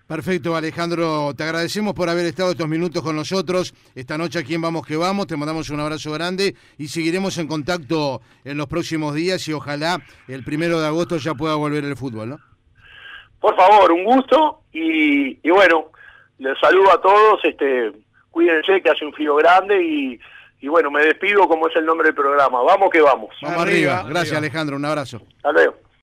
Perfecto, 0.07 0.55
Alejandro. 0.55 1.33
Te 1.35 1.43
agradecemos 1.43 1.93
por 1.93 2.07
haber 2.07 2.25
estado 2.25 2.51
estos 2.51 2.69
minutos 2.69 3.03
con 3.03 3.17
nosotros. 3.17 3.73
Esta 3.95 4.17
noche 4.17 4.39
aquí 4.39 4.53
en 4.53 4.61
Vamos 4.61 4.87
que 4.87 4.95
Vamos. 4.95 5.27
Te 5.27 5.35
mandamos 5.35 5.69
un 5.71 5.81
abrazo 5.81 6.13
grande 6.13 6.55
y 6.77 6.87
seguiremos 6.87 7.37
en 7.37 7.49
contacto 7.49 8.21
en 8.45 8.55
los 8.57 8.67
próximos 8.67 9.13
días 9.13 9.45
y 9.49 9.51
ojalá 9.51 9.99
el 10.29 10.41
primero 10.45 10.79
de 10.79 10.87
agosto 10.87 11.17
ya 11.17 11.33
pueda 11.33 11.55
volver 11.55 11.83
el 11.83 11.97
fútbol, 11.97 12.29
¿no? 12.29 12.39
Por 13.41 13.57
favor, 13.57 13.91
un 13.91 14.05
gusto 14.05 14.61
y, 14.71 15.37
y 15.45 15.49
bueno, 15.49 15.87
les 16.37 16.57
saludo 16.59 16.93
a 16.93 17.01
todos, 17.01 17.43
este, 17.43 17.91
cuídense 18.31 18.81
que 18.81 18.89
hace 18.89 19.03
un 19.03 19.11
frío 19.11 19.35
grande 19.35 19.83
y, 19.83 20.19
y 20.65 20.67
bueno, 20.67 20.89
me 20.89 21.05
despido 21.05 21.47
como 21.47 21.67
es 21.67 21.75
el 21.75 21.85
nombre 21.85 22.07
del 22.07 22.15
programa. 22.15 22.63
Vamos 22.63 22.89
que 22.89 22.99
vamos. 22.99 23.29
Vamos 23.39 23.61
arriba. 23.61 24.03
Gracias 24.09 24.35
Alejandro, 24.35 24.75
un 24.77 24.85
abrazo. 24.85 25.21
Hasta 25.35 25.51
luego. 25.51 25.75